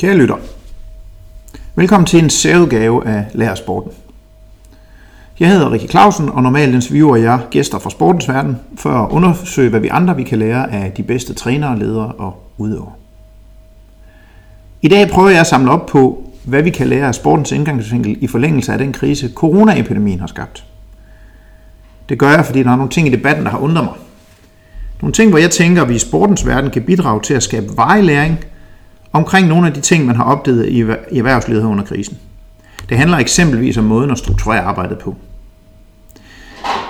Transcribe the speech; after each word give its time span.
Kære 0.00 0.16
lytter, 0.16 0.36
velkommen 1.74 2.06
til 2.06 2.22
en 2.22 2.30
særudgave 2.30 3.06
af 3.06 3.24
Lærersporten. 3.32 3.92
Jeg 5.40 5.48
hedder 5.48 5.72
Rikke 5.72 5.88
Clausen, 5.88 6.28
og 6.28 6.42
normalt 6.42 6.74
interviewer 6.74 7.16
jeg 7.16 7.40
gæster 7.50 7.78
fra 7.78 7.90
sportens 7.90 8.28
verden, 8.28 8.56
for 8.78 8.90
at 8.90 9.10
undersøge, 9.10 9.70
hvad 9.70 9.80
vi 9.80 9.88
andre 9.88 10.16
vi 10.16 10.22
kan 10.22 10.38
lære 10.38 10.72
af 10.72 10.92
de 10.92 11.02
bedste 11.02 11.34
trænere, 11.34 11.78
ledere 11.78 12.12
og 12.12 12.42
udøvere. 12.58 12.92
I 14.82 14.88
dag 14.88 15.08
prøver 15.10 15.28
jeg 15.28 15.40
at 15.40 15.46
samle 15.46 15.70
op 15.70 15.86
på, 15.86 16.30
hvad 16.44 16.62
vi 16.62 16.70
kan 16.70 16.86
lære 16.86 17.06
af 17.06 17.14
sportens 17.14 17.52
indgangsvinkel 17.52 18.16
i 18.20 18.26
forlængelse 18.26 18.72
af 18.72 18.78
den 18.78 18.92
krise, 18.92 19.32
coronaepidemien 19.34 20.20
har 20.20 20.26
skabt. 20.26 20.64
Det 22.08 22.18
gør 22.18 22.30
jeg, 22.30 22.46
fordi 22.46 22.62
der 22.62 22.70
er 22.70 22.76
nogle 22.76 22.90
ting 22.90 23.08
i 23.08 23.10
debatten, 23.10 23.44
der 23.44 23.50
har 23.50 23.58
undret 23.58 23.84
mig. 23.84 23.94
Nogle 25.02 25.12
ting, 25.12 25.30
hvor 25.30 25.38
jeg 25.38 25.50
tænker, 25.50 25.82
at 25.82 25.88
vi 25.88 25.94
i 25.94 25.98
sportens 25.98 26.46
verden 26.46 26.70
kan 26.70 26.82
bidrage 26.82 27.20
til 27.22 27.34
at 27.34 27.42
skabe 27.42 27.76
varig 27.76 28.04
læring– 28.04 28.38
omkring 29.12 29.48
nogle 29.48 29.66
af 29.66 29.74
de 29.74 29.80
ting, 29.80 30.06
man 30.06 30.16
har 30.16 30.24
opdaget 30.24 30.68
i 30.68 31.18
erhvervslivet 31.18 31.64
under 31.64 31.84
krisen. 31.84 32.18
Det 32.88 32.98
handler 32.98 33.18
eksempelvis 33.18 33.76
om 33.76 33.84
måden 33.84 34.10
at 34.10 34.18
strukturere 34.18 34.60
arbejdet 34.60 34.98
på. 34.98 35.16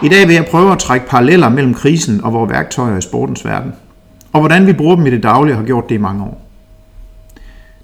I 0.03 0.09
dag 0.09 0.29
vil 0.29 0.35
jeg 0.35 0.47
prøve 0.51 0.73
at 0.73 0.79
trække 0.79 1.07
paralleller 1.07 1.49
mellem 1.49 1.75
krisen 1.75 2.25
og 2.25 2.33
vores 2.33 2.51
værktøjer 2.51 2.97
i 2.97 3.01
sportens 3.01 3.45
verden, 3.45 3.73
og 4.33 4.41
hvordan 4.41 4.67
vi 4.67 4.73
bruger 4.73 4.97
dem 4.97 5.07
i 5.07 5.11
det 5.11 5.23
daglige 5.23 5.55
og 5.55 5.59
har 5.59 5.67
gjort 5.67 5.89
det 5.89 5.95
i 5.95 5.99
mange 5.99 6.25
år. 6.25 6.47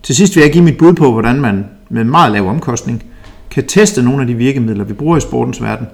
Til 0.03 0.17
sidst 0.17 0.37
vil 0.37 0.43
jeg 0.43 0.53
give 0.53 0.65
mit 0.65 0.79
bud 0.79 0.93
på, 0.93 1.13
hvordan 1.13 1.41
man 1.41 1.67
med 1.89 2.05
meget 2.05 2.33
lav 2.33 2.49
omkostning 2.49 3.05
kan 3.51 3.67
teste 3.67 4.03
nogle 4.03 4.21
af 4.21 4.27
de 4.27 4.35
virkemidler, 4.35 4.85
vi 4.85 4.93
bruger 4.93 5.17
i 5.17 5.21
sportens 5.21 5.63
verden, 5.63 5.87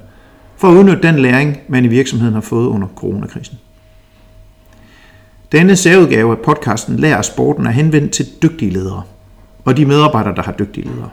for 0.57 0.69
at 0.69 0.75
udnytte 0.75 1.03
den 1.03 1.19
læring, 1.19 1.57
man 1.69 1.85
i 1.85 1.89
virksomheden 1.89 2.35
har 2.35 2.41
fået 2.41 2.67
under 2.67 2.89
coronakrisen. 2.97 3.59
Denne 5.53 5.77
særudgave 5.77 6.31
af 6.31 6.39
podcasten 6.39 6.97
Lær 6.97 7.23
sporten 7.23 7.67
er 7.67 7.71
henvendt 7.71 8.13
til 8.13 8.27
dygtige 8.43 8.71
ledere 8.71 9.03
og 9.65 9.77
de 9.77 9.87
medarbejdere, 9.87 10.35
der 10.35 10.43
har 10.43 10.53
dygtige 10.53 10.87
ledere. 10.87 11.11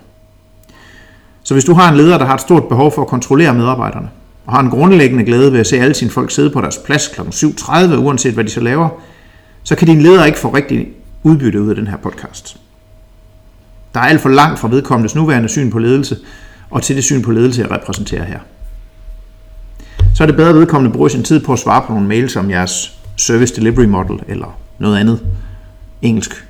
Så 1.44 1.54
hvis 1.54 1.66
du 1.66 1.74
har 1.74 1.92
en 1.92 1.98
leder, 1.98 2.18
der 2.18 2.26
har 2.26 2.34
et 2.34 2.42
stort 2.42 2.68
behov 2.68 2.92
for 2.92 3.02
at 3.02 3.08
kontrollere 3.08 3.54
medarbejderne, 3.54 4.10
og 4.46 4.54
har 4.54 4.60
en 4.60 4.70
grundlæggende 4.70 5.24
glæde 5.24 5.52
ved 5.54 5.60
at 5.60 5.68
se 5.68 5.80
alle 5.80 5.94
sine 5.94 6.12
folk 6.12 6.32
sidde 6.32 6.50
på 6.50 6.62
deres 6.62 6.78
plads 6.78 7.08
kl. 7.08 7.22
7.30, 7.22 7.96
uanset 7.96 8.34
hvad 8.34 8.44
de 8.44 8.50
så 8.50 8.60
laver, 8.60 8.90
så 9.64 9.76
kan 9.76 9.88
din 9.88 10.02
leder 10.02 10.26
ikke 10.26 10.40
få 10.40 10.50
rigtig 10.50 10.88
udbytte 11.24 11.62
ud 11.62 11.70
af 11.70 11.76
den 11.76 11.88
her 11.88 11.98
podcast. 11.98 12.58
Der 13.94 14.00
er 14.00 14.04
alt 14.04 14.22
for 14.22 14.30
langt 14.30 14.60
fra 14.60 14.68
vedkommendes 14.68 15.16
nuværende 15.16 15.50
syn 15.50 15.72
på 15.72 15.80
ledelse, 15.80 16.18
og 16.70 16.84
til 16.84 16.96
det 16.96 17.04
syn 17.04 17.22
på 17.22 17.32
ledelse, 17.32 17.62
jeg 17.62 17.72
repræsenterer 17.72 18.24
her. 18.24 18.40
Så 20.16 20.24
er 20.24 20.28
det 20.28 20.36
bedre, 20.36 20.50
at 20.50 20.56
vedkommende 20.56 20.94
bruger 20.94 21.10
sin 21.10 21.24
tid 21.24 21.40
på 21.46 21.54
at 21.54 21.60
svare 21.60 21.82
på 21.82 21.94
nogle 21.94 22.08
mails 22.08 22.36
om 22.36 22.50
jeres 22.50 22.99
service 23.20 23.56
delivery 23.56 23.86
model 23.86 24.20
eller 24.28 24.58
noget 24.80 24.98
andet 24.98 25.20
engelsk. 26.02 26.48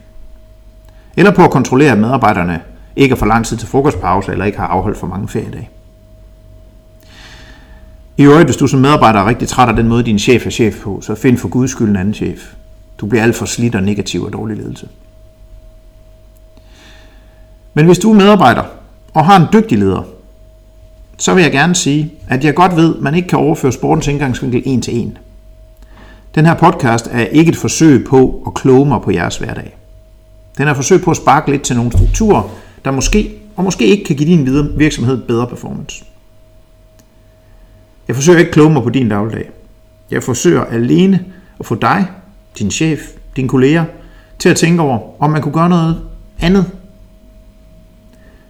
Eller 1.18 1.32
på 1.32 1.44
at 1.44 1.52
kontrollere, 1.52 1.92
at 1.92 1.98
medarbejderne 1.98 2.62
ikke 2.96 3.14
er 3.14 3.18
for 3.18 3.26
lang 3.26 3.46
tid 3.46 3.58
til 3.58 3.68
frokostpause 3.68 4.32
eller 4.32 4.46
ikke 4.46 4.58
har 4.58 4.68
afholdt 4.68 4.98
for 4.98 5.08
mange 5.08 5.28
feriedage. 5.28 5.70
I 8.18 8.24
øvrigt, 8.24 8.48
hvis 8.48 8.58
du 8.58 8.68
som 8.68 8.80
medarbejder 8.80 9.20
er 9.20 9.26
rigtig 9.26 9.48
træt 9.48 9.70
af 9.70 9.76
den 9.76 9.88
måde, 9.88 10.04
din 10.04 10.20
chef 10.20 10.46
er 10.46 10.50
chef 10.50 10.82
på, 10.82 11.02
så 11.02 11.16
find 11.16 11.38
for 11.38 11.48
guds 11.48 11.72
skyld 11.72 11.90
en 11.90 11.96
anden 11.96 12.14
chef. 12.14 12.54
Du 12.98 13.06
bliver 13.06 13.24
alt 13.24 13.36
for 13.36 13.46
slidt 13.46 13.76
og 13.76 13.84
negativ 13.84 14.24
og 14.24 14.34
dårlig 14.34 14.58
ledelse. 14.58 14.88
Men 17.74 17.86
hvis 17.86 18.00
du 18.00 18.12
er 18.12 18.16
medarbejder 18.16 18.64
og 19.14 19.26
har 19.26 19.38
en 19.38 19.48
dygtig 19.54 19.78
leder, 19.78 20.04
så 21.18 21.34
vil 21.34 21.44
jeg 21.44 21.52
gerne 21.52 21.76
sige, 21.76 22.14
at 22.28 22.44
jeg 22.44 22.56
godt 22.56 22.76
ved, 22.76 22.96
at 22.96 23.02
man 23.02 23.16
ikke 23.16 23.28
kan 23.28 23.40
overføre 23.40 23.72
sportens 23.72 24.08
indgangsvinkel 24.08 24.62
en 24.66 24.82
til 24.82 24.96
en– 24.96 25.18
den 26.36 26.46
her 26.46 26.54
podcast 26.54 27.08
er 27.12 27.26
ikke 27.26 27.50
et 27.50 27.58
forsøg 27.58 28.06
på 28.06 28.44
at 28.48 28.54
kloge 28.54 28.86
mig 28.86 29.02
på 29.02 29.12
jeres 29.12 29.38
hverdag. 29.38 29.78
Den 30.58 30.68
er 30.68 30.72
et 30.72 30.76
forsøg 30.76 31.02
på 31.02 31.12
at 31.12 31.18
sparke 31.18 31.52
lidt 31.52 31.62
til 31.62 31.76
nogle 31.76 31.92
strukturer, 31.92 32.44
der 32.86 32.92
måske 32.92 33.32
og 33.56 33.64
måske 33.64 33.86
ikke 33.86 34.04
kan 34.04 34.16
give 34.16 34.30
din 34.30 34.70
virksomhed 34.78 35.18
bedre 35.18 35.48
performance. 35.48 36.06
Jeg 38.08 38.16
forsøger 38.16 38.40
ikke 38.40 38.50
at 38.50 38.54
kloge 38.54 38.70
mig 38.70 38.84
på 38.84 38.90
din 38.90 39.10
dagligdag. 39.10 39.50
Jeg 40.12 40.24
forsøger 40.24 40.66
alene 40.66 41.26
at 41.60 41.66
få 41.66 41.76
dig, 41.76 42.08
din 42.60 42.72
chef, 42.72 43.00
dine 43.36 43.48
kolleger, 43.48 43.86
til 44.40 44.50
at 44.50 44.56
tænke 44.56 44.82
over, 44.82 45.22
om 45.24 45.30
man 45.30 45.42
kunne 45.42 45.54
gøre 45.54 45.70
noget 45.70 46.02
andet. 46.40 46.66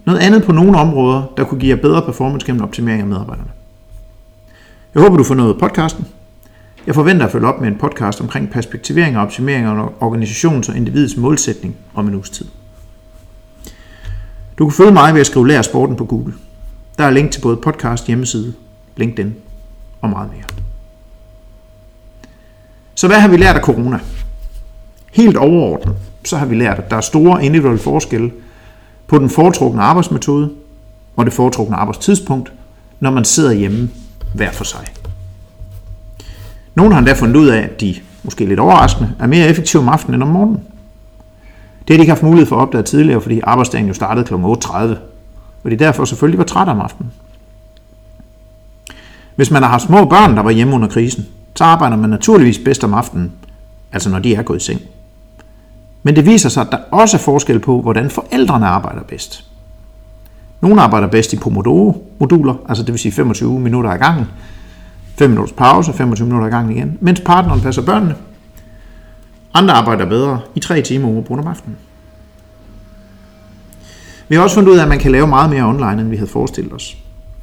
Noget 0.04 0.18
andet 0.18 0.44
på 0.44 0.52
nogle 0.52 0.78
områder, 0.78 1.22
der 1.36 1.44
kunne 1.44 1.60
give 1.60 1.76
jer 1.76 1.82
bedre 1.82 2.02
performance 2.02 2.46
gennem 2.46 2.62
optimering 2.62 3.00
af 3.00 3.06
medarbejderne. 3.06 3.50
Jeg 4.94 5.02
håber, 5.02 5.16
du 5.16 5.24
får 5.24 5.34
noget 5.34 5.54
af 5.54 5.60
podcasten. 5.60 6.06
Jeg 6.86 6.94
forventer 6.94 7.26
at 7.26 7.32
følge 7.32 7.46
op 7.46 7.60
med 7.60 7.68
en 7.68 7.78
podcast 7.78 8.20
omkring 8.20 8.50
perspektivering 8.50 9.16
og 9.16 9.22
optimering 9.22 9.66
af 9.66 9.88
organisations- 10.00 10.70
og 10.70 10.76
individets 10.76 11.16
målsætning 11.16 11.76
om 11.94 12.08
en 12.08 12.14
uges 12.14 12.30
tid. 12.30 12.46
Du 14.58 14.68
kan 14.68 14.72
følge 14.72 14.92
mig 14.92 15.14
ved 15.14 15.20
at 15.20 15.26
skrive 15.26 15.48
Lær 15.48 15.62
Sporten 15.62 15.96
på 15.96 16.04
Google. 16.04 16.34
Der 16.98 17.04
er 17.04 17.10
link 17.10 17.30
til 17.30 17.40
både 17.40 17.56
podcast, 17.56 18.06
hjemmeside, 18.06 18.54
LinkedIn 18.96 19.34
og 20.00 20.10
meget 20.10 20.30
mere. 20.30 20.44
Så 22.94 23.06
hvad 23.06 23.20
har 23.20 23.28
vi 23.28 23.36
lært 23.36 23.56
af 23.56 23.62
corona? 23.62 24.00
Helt 25.12 25.36
overordnet, 25.36 25.96
så 26.24 26.36
har 26.36 26.46
vi 26.46 26.54
lært, 26.54 26.78
at 26.78 26.90
der 26.90 26.96
er 26.96 27.00
store 27.00 27.44
individuelle 27.44 27.82
forskelle 27.82 28.32
på 29.06 29.18
den 29.18 29.30
foretrukne 29.30 29.82
arbejdsmetode 29.82 30.50
og 31.16 31.24
det 31.24 31.32
foretrukne 31.32 31.76
arbejdstidspunkt, 31.76 32.52
når 33.00 33.10
man 33.10 33.24
sidder 33.24 33.52
hjemme 33.52 33.90
hver 34.34 34.52
for 34.52 34.64
sig. 34.64 34.86
Nogle 36.80 36.94
har 36.94 36.98
endda 36.98 37.12
fundet 37.12 37.36
ud 37.36 37.48
af, 37.48 37.58
at 37.58 37.80
de, 37.80 37.94
måske 38.22 38.44
lidt 38.44 38.60
overraskende, 38.60 39.12
er 39.18 39.26
mere 39.26 39.48
effektive 39.48 39.82
om 39.82 39.88
aftenen 39.88 40.14
end 40.14 40.22
om 40.22 40.28
morgenen. 40.28 40.60
Det 41.80 41.90
har 41.90 41.96
de 41.96 42.00
ikke 42.00 42.10
haft 42.10 42.22
mulighed 42.22 42.46
for 42.46 42.56
at 42.56 42.60
opdage 42.60 42.82
tidligere, 42.82 43.20
fordi 43.20 43.40
arbejdsdagen 43.44 43.86
jo 43.86 43.94
startede 43.94 44.26
kl. 44.26 44.34
8.30, 44.34 44.76
og 45.64 45.70
de 45.70 45.76
derfor 45.76 46.04
selvfølgelig 46.04 46.38
var 46.38 46.44
trætte 46.44 46.70
om 46.70 46.80
aftenen. 46.80 47.12
Hvis 49.36 49.50
man 49.50 49.62
har 49.62 49.70
haft 49.70 49.82
små 49.82 50.04
børn, 50.04 50.36
der 50.36 50.42
var 50.42 50.50
hjemme 50.50 50.74
under 50.74 50.88
krisen, 50.88 51.26
så 51.54 51.64
arbejder 51.64 51.96
man 51.96 52.10
naturligvis 52.10 52.58
bedst 52.58 52.84
om 52.84 52.94
aftenen, 52.94 53.32
altså 53.92 54.10
når 54.10 54.18
de 54.18 54.34
er 54.34 54.42
gået 54.42 54.62
i 54.62 54.64
seng. 54.64 54.80
Men 56.02 56.16
det 56.16 56.26
viser 56.26 56.48
sig, 56.48 56.60
at 56.60 56.72
der 56.72 56.78
også 56.90 57.16
er 57.16 57.20
forskel 57.20 57.58
på, 57.58 57.82
hvordan 57.82 58.10
forældrene 58.10 58.66
arbejder 58.66 59.02
bedst. 59.02 59.44
Nogle 60.60 60.82
arbejder 60.82 61.08
bedst 61.08 61.32
i 61.32 61.36
Pomodoro-moduler, 61.36 62.54
altså 62.68 62.84
det 62.84 62.92
vil 62.92 62.98
sige 62.98 63.12
25 63.12 63.60
minutter 63.60 63.90
ad 63.90 63.98
gangen, 63.98 64.26
5 65.20 65.30
minutters 65.30 65.52
pause, 65.52 65.92
25 65.92 66.26
minutter 66.26 66.48
i 66.48 66.50
gang 66.50 66.76
igen, 66.76 66.98
mens 67.00 67.20
partneren 67.20 67.60
passer 67.60 67.82
børnene. 67.82 68.14
Andre 69.54 69.74
arbejder 69.74 70.06
bedre 70.06 70.40
i 70.54 70.60
3 70.60 70.82
timer 70.82 71.08
uafbrudt 71.08 71.40
om 71.40 71.46
aftenen. 71.46 71.76
Vi 74.28 74.34
har 74.34 74.42
også 74.42 74.54
fundet 74.54 74.72
ud 74.72 74.78
af, 74.78 74.82
at 74.82 74.88
man 74.88 74.98
kan 74.98 75.12
lave 75.12 75.26
meget 75.26 75.50
mere 75.50 75.64
online, 75.64 76.00
end 76.00 76.10
vi 76.10 76.16
havde 76.16 76.30
forestillet 76.30 76.72
os. 76.72 76.96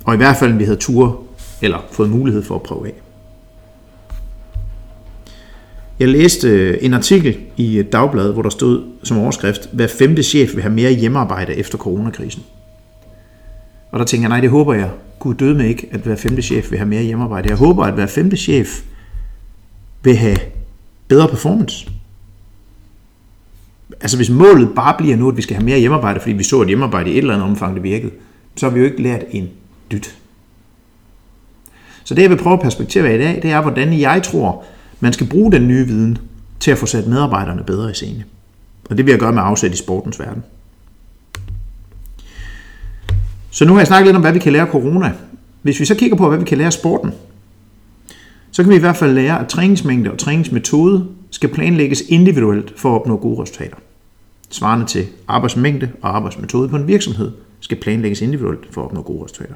Og 0.05 0.13
i 0.13 0.17
hvert 0.17 0.35
fald, 0.35 0.51
end 0.51 0.57
vi 0.57 0.63
havde 0.63 0.77
tur 0.77 1.23
eller 1.61 1.77
fået 1.91 2.09
mulighed 2.09 2.43
for 2.43 2.55
at 2.55 2.63
prøve 2.63 2.87
af. 2.87 2.93
Jeg 5.99 6.07
læste 6.07 6.49
øh, 6.49 6.77
en 6.81 6.93
artikel 6.93 7.37
i 7.57 7.77
øh, 7.77 7.85
et 7.85 7.91
dagblad, 7.91 8.33
hvor 8.33 8.41
der 8.41 8.49
stod 8.49 8.83
som 9.03 9.17
overskrift, 9.17 9.69
hver 9.71 9.87
femte 9.87 10.23
chef 10.23 10.53
vil 10.53 10.61
have 10.61 10.73
mere 10.73 10.91
hjemmearbejde 10.91 11.55
efter 11.55 11.77
coronakrisen. 11.77 12.43
Og 13.91 13.99
der 13.99 14.05
tænker 14.05 14.23
jeg, 14.23 14.29
nej, 14.29 14.41
det 14.41 14.49
håber 14.49 14.73
jeg 14.73 14.89
Gud 15.19 15.35
døde 15.35 15.55
med 15.55 15.66
ikke, 15.66 15.88
at 15.91 16.00
hver 16.00 16.16
femte 16.16 16.41
chef 16.41 16.72
vil 16.72 16.79
have 16.79 16.89
mere 16.89 17.03
hjemmearbejde. 17.03 17.50
Jeg 17.50 17.57
håber, 17.57 17.83
at 17.83 17.94
hver 17.94 18.05
femte 18.05 18.38
chef 18.38 18.83
vil 20.03 20.16
have 20.16 20.38
bedre 21.07 21.28
performance. 21.28 21.89
Altså 24.01 24.17
hvis 24.17 24.29
målet 24.29 24.69
bare 24.75 24.95
bliver 24.97 25.16
nu, 25.16 25.29
at 25.29 25.38
vi 25.38 25.41
skal 25.41 25.55
have 25.55 25.66
mere 25.66 25.79
hjemmearbejde, 25.79 26.19
fordi 26.19 26.33
vi 26.33 26.44
så, 26.44 26.61
at 26.61 26.67
hjemmearbejde 26.67 27.09
i 27.09 27.13
et 27.13 27.17
eller 27.17 27.33
andet 27.33 27.50
omfang 27.50 27.75
det 27.75 27.83
virkede, 27.83 28.11
så 28.55 28.66
har 28.66 28.73
vi 28.73 28.79
jo 28.79 28.85
ikke 28.85 29.01
lært 29.01 29.23
en 29.31 29.50
dyt. 29.91 30.17
Så 32.03 32.13
det, 32.16 32.22
jeg 32.22 32.29
vil 32.29 32.38
prøve 32.38 32.53
at 32.53 32.61
perspektivere 32.61 33.16
i 33.16 33.17
dag, 33.17 33.39
det 33.41 33.51
er, 33.51 33.61
hvordan 33.61 33.99
jeg 33.99 34.23
tror, 34.23 34.63
man 34.99 35.13
skal 35.13 35.28
bruge 35.28 35.51
den 35.51 35.67
nye 35.67 35.85
viden 35.88 36.17
til 36.59 36.72
at 36.72 36.78
få 36.78 36.85
sat 36.85 37.07
medarbejderne 37.07 37.63
bedre 37.63 37.91
i 37.91 37.94
scene. 37.94 38.23
Og 38.89 38.97
det 38.97 39.05
vil 39.05 39.11
jeg 39.11 39.19
gøre 39.19 39.34
med 39.34 39.41
afsæt 39.45 39.73
i 39.73 39.78
sportens 39.78 40.19
verden. 40.19 40.44
Så 43.57 43.65
nu 43.65 43.73
har 43.73 43.79
jeg 43.79 43.87
snakket 43.87 44.07
lidt 44.07 44.15
om, 44.15 44.21
hvad 44.21 44.33
vi 44.33 44.39
kan 44.39 44.53
lære 44.53 44.65
af 44.65 44.71
corona. 44.71 45.13
Hvis 45.61 45.79
vi 45.79 45.85
så 45.85 45.95
kigger 45.95 46.17
på, 46.17 46.29
hvad 46.29 46.37
vi 46.37 46.45
kan 46.45 46.57
lære 46.57 46.65
af 46.65 46.73
sporten, 46.73 47.11
så 48.51 48.63
kan 48.63 48.69
vi 48.69 48.75
i 48.75 48.79
hvert 48.79 48.95
fald 48.95 49.13
lære, 49.13 49.39
at 49.39 49.47
træningsmængde 49.47 50.11
og 50.11 50.17
træningsmetode 50.17 51.07
skal 51.31 51.49
planlægges 51.49 52.03
individuelt 52.07 52.73
for 52.79 52.89
at 52.89 53.01
opnå 53.01 53.17
gode 53.17 53.41
resultater. 53.41 53.77
Svarende 54.49 54.85
til 54.85 55.05
arbejdsmængde 55.27 55.89
og 56.01 56.15
arbejdsmetode 56.15 56.69
på 56.69 56.75
en 56.75 56.87
virksomhed 56.87 57.31
skal 57.59 57.77
planlægges 57.77 58.21
individuelt 58.21 58.73
for 58.73 58.81
at 58.81 58.85
opnå 58.85 59.01
gode 59.01 59.23
resultater. 59.23 59.55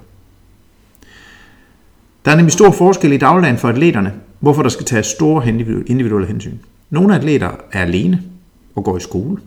Der 2.26 2.32
er 2.32 2.36
nemlig 2.36 2.54
stor 2.54 2.72
forskel 2.72 3.12
i 3.12 3.18
dagligdagen 3.18 3.58
for 3.58 3.70
atleterne, 3.70 4.14
hvorfor 4.40 4.64
der 4.64 4.70
skal 4.70 4.86
tages 4.86 5.06
store 5.06 5.48
individuelle 5.88 6.28
hensyn. 6.28 6.58
Nogle 6.90 7.16
atleter 7.16 7.52
er 7.72 7.82
alene 7.82 8.24
og 8.76 8.84
går 8.84 8.98
i 8.98 9.00
skole. 9.00 9.38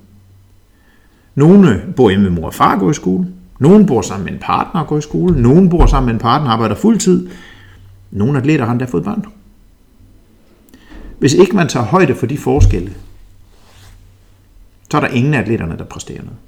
Nogle 1.34 1.82
bor 1.96 2.10
hjemme 2.10 2.30
med 2.30 2.40
mor 2.40 2.46
og 2.46 2.54
far 2.54 2.74
og 2.74 2.80
går 2.80 2.90
i 2.90 2.94
skole. 2.94 3.26
Nogen 3.58 3.86
bor 3.86 4.02
sammen 4.02 4.24
med 4.24 4.32
en 4.32 4.38
partner 4.38 4.80
og 4.80 4.86
går 4.86 4.98
i 4.98 5.02
skole. 5.02 5.42
Nogen 5.42 5.68
bor 5.68 5.86
sammen 5.86 6.06
med 6.06 6.14
en 6.14 6.20
partner 6.20 6.46
og 6.48 6.52
arbejder 6.52 6.74
fuldtid. 6.74 7.28
Nogle 8.10 8.38
atleter 8.38 8.64
har 8.64 8.72
endda 8.72 8.84
fået 8.84 9.04
børn. 9.04 9.24
Hvis 11.18 11.34
ikke 11.34 11.56
man 11.56 11.68
tager 11.68 11.86
højde 11.86 12.14
for 12.14 12.26
de 12.26 12.38
forskelle, 12.38 12.94
så 14.90 14.96
er 14.96 15.00
der 15.00 15.08
ingen 15.08 15.34
af 15.34 15.40
atleterne, 15.40 15.78
der 15.78 15.84
præsterer 15.84 16.22
noget. 16.22 16.38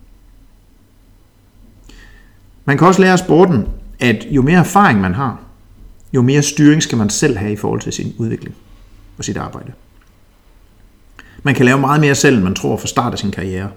Man 2.64 2.78
kan 2.78 2.86
også 2.86 3.00
lære 3.00 3.12
af 3.12 3.18
sporten, 3.18 3.68
at 4.00 4.26
jo 4.30 4.42
mere 4.42 4.58
erfaring 4.58 5.00
man 5.00 5.14
har, 5.14 5.40
jo 6.12 6.22
mere 6.22 6.42
styring 6.42 6.82
skal 6.82 6.98
man 6.98 7.10
selv 7.10 7.36
have 7.36 7.52
i 7.52 7.56
forhold 7.56 7.80
til 7.80 7.92
sin 7.92 8.14
udvikling 8.18 8.54
og 9.18 9.24
sit 9.24 9.36
arbejde. 9.36 9.72
Man 11.42 11.54
kan 11.54 11.64
lave 11.64 11.78
meget 11.78 12.00
mere 12.00 12.14
selv, 12.14 12.36
end 12.36 12.44
man 12.44 12.54
tror 12.54 12.76
for 12.76 12.86
start 12.86 13.12
af 13.12 13.18
sin 13.18 13.30
karriere, 13.30 13.70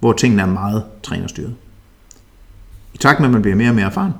hvor 0.00 0.12
tingene 0.12 0.42
er 0.42 0.46
meget 0.46 0.84
trænerstyret. 1.02 1.54
I 3.00 3.02
takt 3.02 3.20
med, 3.20 3.28
at 3.28 3.32
man 3.32 3.42
bliver 3.42 3.56
mere 3.56 3.68
og 3.68 3.74
mere 3.74 3.86
erfaren, 3.86 4.12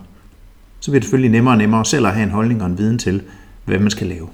så 0.80 0.90
bliver 0.90 1.00
det 1.00 1.04
selvfølgelig 1.04 1.30
nemmere 1.30 1.54
og 1.54 1.58
nemmere 1.58 1.84
selv 1.84 2.06
at 2.06 2.14
have 2.14 2.24
en 2.24 2.30
holdning 2.30 2.62
og 2.62 2.66
en 2.66 2.78
viden 2.78 2.98
til, 2.98 3.22
hvad 3.64 3.78
man 3.78 3.90
skal 3.90 4.06
lave, 4.06 4.28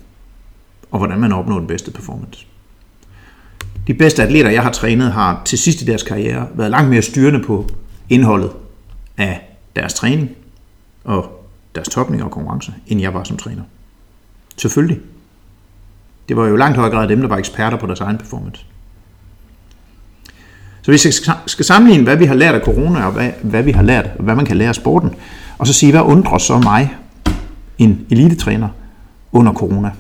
og 0.91 0.99
hvordan 0.99 1.21
man 1.21 1.33
opnår 1.33 1.59
den 1.59 1.67
bedste 1.67 1.91
performance. 1.91 2.47
De 3.87 3.95
bedste 3.95 4.23
atleter, 4.23 4.51
jeg 4.51 4.63
har 4.63 4.71
trænet, 4.71 5.13
har 5.13 5.43
til 5.45 5.59
sidst 5.59 5.83
i 5.83 5.85
deres 5.85 6.03
karriere 6.03 6.49
været 6.55 6.71
langt 6.71 6.91
mere 6.91 7.03
styrende 7.03 7.43
på 7.43 7.69
indholdet 8.09 8.51
af 9.17 9.59
deres 9.77 9.95
træning 9.95 10.31
og 11.05 11.47
deres 11.75 11.89
topning 11.89 12.25
og 12.25 12.31
konkurrence, 12.31 12.75
end 12.87 13.01
jeg 13.01 13.15
var 13.15 13.25
som 13.25 13.37
træner. 13.37 13.63
Selvfølgelig. 14.57 15.01
Det 16.29 16.37
var 16.37 16.47
jo 16.47 16.57
langt 16.57 16.77
højere 16.77 16.95
grad 16.95 17.09
dem, 17.09 17.21
der 17.21 17.29
var 17.29 17.37
eksperter 17.37 17.79
på 17.79 17.87
deres 17.87 18.01
egen 18.01 18.19
performance. 18.19 18.67
Så 20.87 20.93
hvis 20.93 21.05
jeg 21.05 21.35
skal 21.47 21.65
sammenligne, 21.65 22.05
hvad 22.05 22.17
vi 22.17 22.25
har 22.25 22.35
lært 22.35 22.55
af 22.55 22.61
corona, 22.61 23.07
og 23.07 23.13
hvad, 23.13 23.31
hvad 23.43 23.63
vi 23.63 23.71
har 23.71 23.83
lært, 23.83 24.11
og 24.19 24.25
hvad 24.25 24.35
man 24.35 24.45
kan 24.45 24.57
lære 24.57 24.69
af 24.69 24.75
sporten, 24.75 25.11
og 25.59 25.67
så 25.67 25.73
sige, 25.73 25.93
hvad 25.93 26.01
undrer 26.01 26.39
så 26.39 26.59
mig, 26.59 26.95
en 27.79 28.01
elitetræner, 28.11 28.69
under 29.33 29.53
corona. 29.53 29.91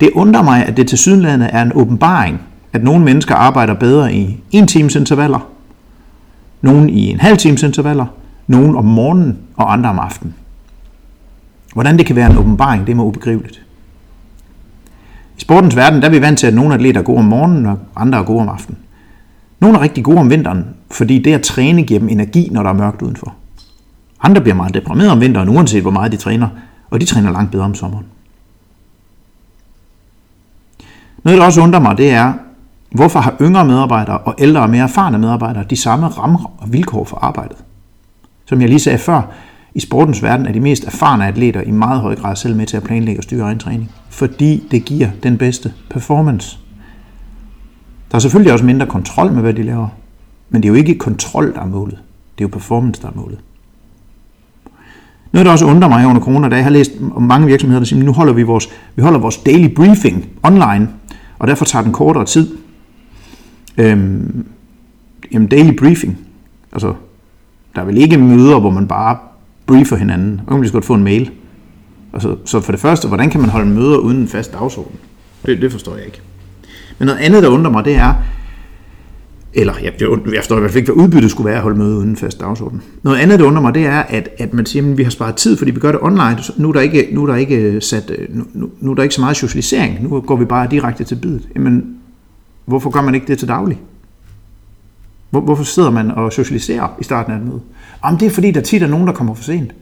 Det 0.00 0.10
undrer 0.14 0.42
mig, 0.42 0.66
at 0.66 0.76
det 0.76 0.88
til 0.88 0.98
sydenlandet 0.98 1.50
er 1.52 1.62
en 1.62 1.72
åbenbaring, 1.74 2.40
at 2.72 2.84
nogle 2.84 3.04
mennesker 3.04 3.34
arbejder 3.34 3.74
bedre 3.74 4.14
i 4.14 4.40
en 4.50 4.66
times 4.66 4.94
intervaller, 4.94 5.48
nogen 6.60 6.90
i 6.90 7.10
en 7.10 7.20
halv 7.20 7.36
times 7.36 7.62
intervaller, 7.62 8.06
nogen 8.46 8.76
om 8.76 8.84
morgenen 8.84 9.38
og 9.56 9.72
andre 9.72 9.90
om 9.90 9.98
aftenen. 9.98 10.34
Hvordan 11.74 11.98
det 11.98 12.06
kan 12.06 12.16
være 12.16 12.30
en 12.30 12.38
åbenbaring, 12.38 12.86
det 12.86 12.92
er 12.92 12.96
mig 12.96 13.04
ubegriveligt. 13.04 13.62
I 15.38 15.40
sportens 15.40 15.76
verden 15.76 16.00
der 16.00 16.06
er 16.06 16.12
vi 16.12 16.20
vant 16.20 16.38
til, 16.38 16.46
at 16.46 16.54
nogle 16.54 16.74
atleter 16.74 17.00
er 17.00 17.04
gode 17.04 17.18
om 17.18 17.24
morgenen, 17.24 17.66
og 17.66 17.78
andre 17.96 18.18
er 18.18 18.22
gode 18.22 18.40
om 18.40 18.48
aftenen. 18.48 18.78
Nogle 19.60 19.78
er 19.78 19.82
rigtig 19.82 20.04
gode 20.04 20.18
om 20.18 20.30
vinteren, 20.30 20.64
fordi 20.90 21.18
det 21.22 21.32
at 21.32 21.42
træne 21.42 21.82
giver 21.82 22.00
dem 22.00 22.08
energi, 22.08 22.48
når 22.52 22.62
der 22.62 22.70
er 22.70 22.74
mørkt 22.74 23.02
udenfor. 23.02 23.34
Andre 24.22 24.40
bliver 24.40 24.54
meget 24.54 24.74
deprimerede 24.74 25.12
om 25.12 25.20
vinteren, 25.20 25.48
uanset 25.48 25.82
hvor 25.82 25.90
meget 25.90 26.12
de 26.12 26.16
træner, 26.16 26.48
og 26.90 27.00
de 27.00 27.06
træner 27.06 27.32
langt 27.32 27.50
bedre 27.50 27.64
om 27.64 27.74
sommeren. 27.74 28.06
Noget, 31.24 31.38
der 31.38 31.46
også 31.46 31.60
undrer 31.60 31.80
mig, 31.80 31.98
det 31.98 32.10
er, 32.10 32.32
hvorfor 32.90 33.20
har 33.20 33.36
yngre 33.40 33.64
medarbejdere 33.64 34.18
og 34.18 34.34
ældre 34.38 34.60
og 34.60 34.70
mere 34.70 34.82
erfarne 34.82 35.18
medarbejdere 35.18 35.64
de 35.70 35.76
samme 35.76 36.06
rammer 36.06 36.52
og 36.58 36.72
vilkår 36.72 37.04
for 37.04 37.16
arbejdet? 37.16 37.56
Som 38.46 38.60
jeg 38.60 38.68
lige 38.68 38.80
sagde 38.80 38.98
før, 38.98 39.22
i 39.74 39.80
sportens 39.80 40.22
verden 40.22 40.46
er 40.46 40.52
de 40.52 40.60
mest 40.60 40.84
erfarne 40.84 41.26
atleter 41.26 41.60
i 41.60 41.70
meget 41.70 42.00
høj 42.00 42.16
grad 42.16 42.36
selv 42.36 42.56
med 42.56 42.66
til 42.66 42.76
at 42.76 42.82
planlægge 42.82 43.20
og 43.20 43.24
styre 43.24 43.44
egen 43.44 43.58
træning, 43.58 43.90
fordi 44.10 44.68
det 44.70 44.84
giver 44.84 45.08
den 45.22 45.38
bedste 45.38 45.72
performance. 45.90 46.58
Der 48.10 48.16
er 48.16 48.18
selvfølgelig 48.18 48.52
også 48.52 48.64
mindre 48.64 48.86
kontrol 48.86 49.32
med, 49.32 49.42
hvad 49.42 49.54
de 49.54 49.62
laver, 49.62 49.88
men 50.50 50.62
det 50.62 50.68
er 50.68 50.70
jo 50.70 50.74
ikke 50.74 50.98
kontrol, 50.98 51.54
der 51.54 51.60
er 51.60 51.66
målet. 51.66 51.98
Det 52.38 52.44
er 52.44 52.48
jo 52.48 52.52
performance, 52.52 53.02
der 53.02 53.08
er 53.08 53.12
målet. 53.14 53.38
Noget, 55.32 55.46
der 55.46 55.52
også 55.52 55.66
undrer 55.66 55.88
mig 55.88 56.06
under 56.06 56.22
corona, 56.22 56.48
da 56.48 56.56
jeg 56.56 56.64
har 56.64 56.70
læst 56.70 56.92
om 57.14 57.22
mange 57.22 57.46
virksomheder, 57.46 57.80
der 57.80 57.86
siger, 57.86 58.04
nu 58.04 58.12
holder 58.12 58.32
vi 58.32 58.42
vores, 58.42 58.68
vi 58.96 59.02
holder 59.02 59.18
vores 59.18 59.36
daily 59.36 59.74
briefing 59.74 60.28
online, 60.42 60.88
og 61.38 61.48
derfor 61.48 61.64
tager 61.64 61.82
den 61.82 61.92
kortere 61.92 62.24
tid. 62.24 62.56
Øhm, 63.78 64.46
jamen 65.32 65.48
daily 65.48 65.76
briefing, 65.78 66.18
altså 66.72 66.94
der 67.74 67.80
er 67.80 67.86
vel 67.86 67.98
ikke 67.98 68.18
møder, 68.18 68.60
hvor 68.60 68.70
man 68.70 68.88
bare 68.88 69.18
briefer 69.66 69.96
hinanden. 69.96 70.40
Og 70.46 70.52
kan 70.52 70.60
man 70.60 70.70
godt 70.70 70.84
få 70.84 70.94
en 70.94 71.04
mail. 71.04 71.30
Altså, 72.12 72.36
så 72.44 72.60
for 72.60 72.72
det 72.72 72.80
første, 72.80 73.08
hvordan 73.08 73.30
kan 73.30 73.40
man 73.40 73.50
holde 73.50 73.70
møder 73.70 73.96
uden 73.96 74.18
en 74.18 74.28
fast 74.28 74.52
dagsorden? 74.52 74.96
Det, 75.46 75.62
det 75.62 75.72
forstår 75.72 75.96
jeg 75.96 76.06
ikke. 76.06 76.20
Men 76.98 77.06
noget 77.06 77.18
andet, 77.18 77.42
der 77.42 77.48
undrer 77.48 77.70
mig, 77.70 77.84
det 77.84 77.94
er, 77.94 78.14
eller 79.58 79.74
jeg, 79.82 79.92
jeg 80.00 80.08
forstår 80.36 80.56
i 80.56 80.60
hvert 80.60 80.70
fald 80.70 80.82
ikke, 80.82 80.92
hvad 80.92 81.04
udbyttet 81.04 81.30
skulle 81.30 81.46
være 81.46 81.56
at 81.56 81.62
holde 81.62 81.78
møde 81.78 81.96
uden 81.96 82.16
fast 82.16 82.40
dagsorden. 82.40 82.82
Noget 83.02 83.18
andet, 83.18 83.38
der 83.38 83.46
undrer 83.46 83.62
mig, 83.62 83.74
det 83.74 83.86
er, 83.86 83.98
at, 83.98 84.28
at 84.38 84.54
man 84.54 84.66
siger, 84.66 84.90
at 84.90 84.98
vi 84.98 85.02
har 85.02 85.10
sparet 85.10 85.34
tid, 85.34 85.56
fordi 85.56 85.70
vi 85.70 85.80
gør 85.80 85.92
det 85.92 86.00
online. 86.02 86.38
Nu 86.56 86.68
er 86.68 86.72
der 86.72 86.80
ikke, 86.80 87.08
nu 87.12 87.22
er 87.22 87.26
der 87.26 87.34
ikke, 87.34 87.56
øh, 87.56 87.82
sat, 87.82 88.12
øh, 88.18 88.28
nu, 88.54 88.70
nu 88.80 88.90
er 88.90 88.94
der 88.94 89.02
ikke 89.02 89.14
så 89.14 89.20
meget 89.20 89.36
socialisering. 89.36 90.02
Nu 90.02 90.20
går 90.20 90.36
vi 90.36 90.44
bare 90.44 90.68
direkte 90.70 91.04
til 91.04 91.14
bidet. 91.14 91.48
Jamen, 91.54 91.96
hvorfor 92.64 92.90
gør 92.90 93.02
man 93.02 93.14
ikke 93.14 93.26
det 93.26 93.38
til 93.38 93.48
daglig? 93.48 93.80
Hvor, 95.30 95.40
hvorfor 95.40 95.64
sidder 95.64 95.90
man 95.90 96.10
og 96.10 96.32
socialiserer 96.32 96.96
i 97.00 97.04
starten 97.04 97.32
af 97.32 97.36
et 97.36 97.44
møde? 97.44 97.60
Jamen, 98.04 98.20
det 98.20 98.26
er 98.26 98.30
fordi, 98.30 98.50
der 98.50 98.60
tit 98.60 98.82
er 98.82 98.86
nogen, 98.86 99.06
der 99.06 99.12
kommer 99.12 99.34
for 99.34 99.42
sent. 99.42 99.74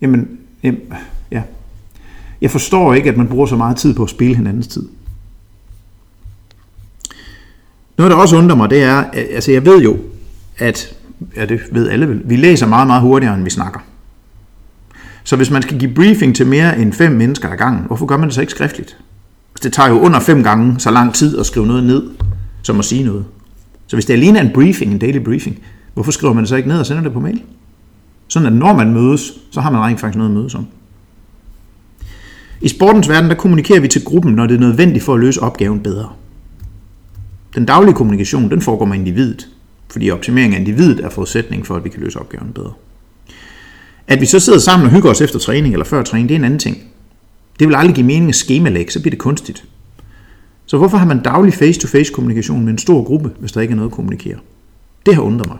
Jamen, 0.00 0.28
jamen, 0.62 0.80
ja. 1.30 1.42
Jeg 2.40 2.50
forstår 2.50 2.94
ikke, 2.94 3.10
at 3.10 3.16
man 3.16 3.28
bruger 3.28 3.46
så 3.46 3.56
meget 3.56 3.76
tid 3.76 3.94
på 3.94 4.02
at 4.02 4.10
spille 4.10 4.36
hinandens 4.36 4.66
tid. 4.66 4.88
Noget, 7.98 8.10
der 8.10 8.16
også 8.16 8.36
undrer 8.36 8.56
mig, 8.56 8.70
det 8.70 8.82
er, 8.82 9.04
altså 9.12 9.52
jeg 9.52 9.66
ved 9.66 9.82
jo, 9.82 9.96
at, 10.58 10.94
ja 11.36 11.46
det 11.46 11.60
ved 11.72 11.88
alle 11.88 12.08
vel, 12.08 12.22
vi 12.24 12.36
læser 12.36 12.66
meget, 12.66 12.86
meget 12.86 13.02
hurtigere, 13.02 13.34
end 13.34 13.44
vi 13.44 13.50
snakker. 13.50 13.80
Så 15.24 15.36
hvis 15.36 15.50
man 15.50 15.62
skal 15.62 15.78
give 15.78 15.94
briefing 15.94 16.36
til 16.36 16.46
mere 16.46 16.78
end 16.78 16.92
fem 16.92 17.12
mennesker 17.12 17.48
ad 17.48 17.56
gangen, 17.56 17.84
hvorfor 17.86 18.06
gør 18.06 18.16
man 18.16 18.26
det 18.28 18.34
så 18.34 18.40
ikke 18.40 18.50
skriftligt? 18.50 18.96
Altså, 19.54 19.68
det 19.68 19.72
tager 19.72 19.88
jo 19.88 20.00
under 20.00 20.20
fem 20.20 20.42
gange 20.42 20.80
så 20.80 20.90
lang 20.90 21.14
tid 21.14 21.38
at 21.38 21.46
skrive 21.46 21.66
noget 21.66 21.84
ned, 21.84 22.02
som 22.62 22.78
at 22.78 22.84
sige 22.84 23.04
noget. 23.04 23.24
Så 23.86 23.96
hvis 23.96 24.04
det 24.04 24.14
alene 24.14 24.38
er 24.38 24.42
en 24.42 24.52
briefing, 24.54 24.92
en 24.92 24.98
daily 24.98 25.18
briefing, 25.24 25.58
hvorfor 25.94 26.10
skriver 26.10 26.32
man 26.32 26.42
det 26.42 26.48
så 26.48 26.56
ikke 26.56 26.68
ned 26.68 26.78
og 26.78 26.86
sender 26.86 27.02
det 27.02 27.12
på 27.12 27.20
mail? 27.20 27.42
Sådan 28.28 28.46
at 28.46 28.52
når 28.52 28.76
man 28.76 28.92
mødes, 28.92 29.32
så 29.50 29.60
har 29.60 29.70
man 29.70 29.80
rent 29.80 30.00
faktisk 30.00 30.18
noget 30.18 30.30
at 30.30 30.36
mødes 30.36 30.54
om. 30.54 30.66
I 32.60 32.68
sportens 32.68 33.08
verden, 33.08 33.30
der 33.30 33.36
kommunikerer 33.36 33.80
vi 33.80 33.88
til 33.88 34.04
gruppen, 34.04 34.34
når 34.34 34.46
det 34.46 34.54
er 34.54 34.60
nødvendigt 34.60 35.04
for 35.04 35.14
at 35.14 35.20
løse 35.20 35.42
opgaven 35.42 35.80
bedre. 35.80 36.08
Den 37.56 37.66
daglige 37.66 37.94
kommunikation, 37.94 38.50
den 38.50 38.60
foregår 38.60 38.84
med 38.84 38.96
individet, 38.96 39.48
fordi 39.92 40.10
optimering 40.10 40.54
af 40.54 40.58
individet 40.58 41.04
er 41.04 41.10
forudsætning 41.10 41.66
for, 41.66 41.76
at 41.76 41.84
vi 41.84 41.88
kan 41.88 42.00
løse 42.00 42.20
opgaven 42.20 42.52
bedre. 42.52 42.72
At 44.06 44.20
vi 44.20 44.26
så 44.26 44.40
sidder 44.40 44.58
sammen 44.58 44.86
og 44.86 44.92
hygger 44.92 45.10
os 45.10 45.20
efter 45.20 45.38
træning 45.38 45.74
eller 45.74 45.84
før 45.84 46.02
træning, 46.02 46.28
det 46.28 46.34
er 46.34 46.38
en 46.38 46.44
anden 46.44 46.58
ting. 46.58 46.76
Det 47.58 47.68
vil 47.68 47.74
aldrig 47.74 47.94
give 47.94 48.06
mening 48.06 48.28
at 48.28 48.34
skemalægge, 48.34 48.92
så 48.92 49.00
bliver 49.00 49.10
det 49.10 49.18
kunstigt. 49.18 49.64
Så 50.66 50.78
hvorfor 50.78 50.96
har 50.96 51.06
man 51.06 51.22
daglig 51.22 51.54
face-to-face 51.54 52.12
kommunikation 52.12 52.64
med 52.64 52.72
en 52.72 52.78
stor 52.78 53.04
gruppe, 53.04 53.30
hvis 53.38 53.52
der 53.52 53.60
ikke 53.60 53.72
er 53.72 53.76
noget 53.76 53.90
at 53.90 53.94
kommunikere? 53.94 54.38
Det 55.06 55.14
har 55.14 55.22
undret 55.22 55.48
mig. 55.48 55.58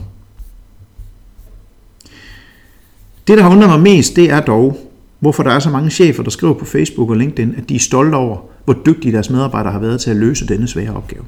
Det, 3.28 3.38
der 3.38 3.42
har 3.42 3.50
undret 3.50 3.68
mig 3.68 3.80
mest, 3.80 4.16
det 4.16 4.30
er 4.30 4.40
dog, 4.40 4.78
hvorfor 5.20 5.42
der 5.42 5.50
er 5.50 5.58
så 5.58 5.70
mange 5.70 5.90
chefer, 5.90 6.22
der 6.22 6.30
skriver 6.30 6.54
på 6.54 6.64
Facebook 6.64 7.10
og 7.10 7.16
LinkedIn, 7.16 7.54
at 7.56 7.68
de 7.68 7.74
er 7.74 7.78
stolte 7.78 8.14
over, 8.14 8.38
hvor 8.64 8.76
dygtige 8.86 9.12
deres 9.12 9.30
medarbejdere 9.30 9.72
har 9.72 9.80
været 9.80 10.00
til 10.00 10.10
at 10.10 10.16
løse 10.16 10.48
denne 10.48 10.68
svære 10.68 10.94
opgave. 10.94 11.24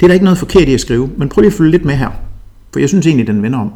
Det 0.00 0.06
er 0.06 0.08
der 0.08 0.14
ikke 0.14 0.24
noget 0.24 0.38
forkert 0.38 0.68
i 0.68 0.74
at 0.74 0.80
skrive, 0.80 1.10
men 1.16 1.28
prøv 1.28 1.40
lige 1.40 1.50
at 1.50 1.56
følge 1.56 1.70
lidt 1.70 1.84
med 1.84 1.94
her, 1.94 2.10
for 2.72 2.80
jeg 2.80 2.88
synes 2.88 3.06
egentlig, 3.06 3.26
den 3.26 3.42
vender 3.42 3.58
om. 3.58 3.72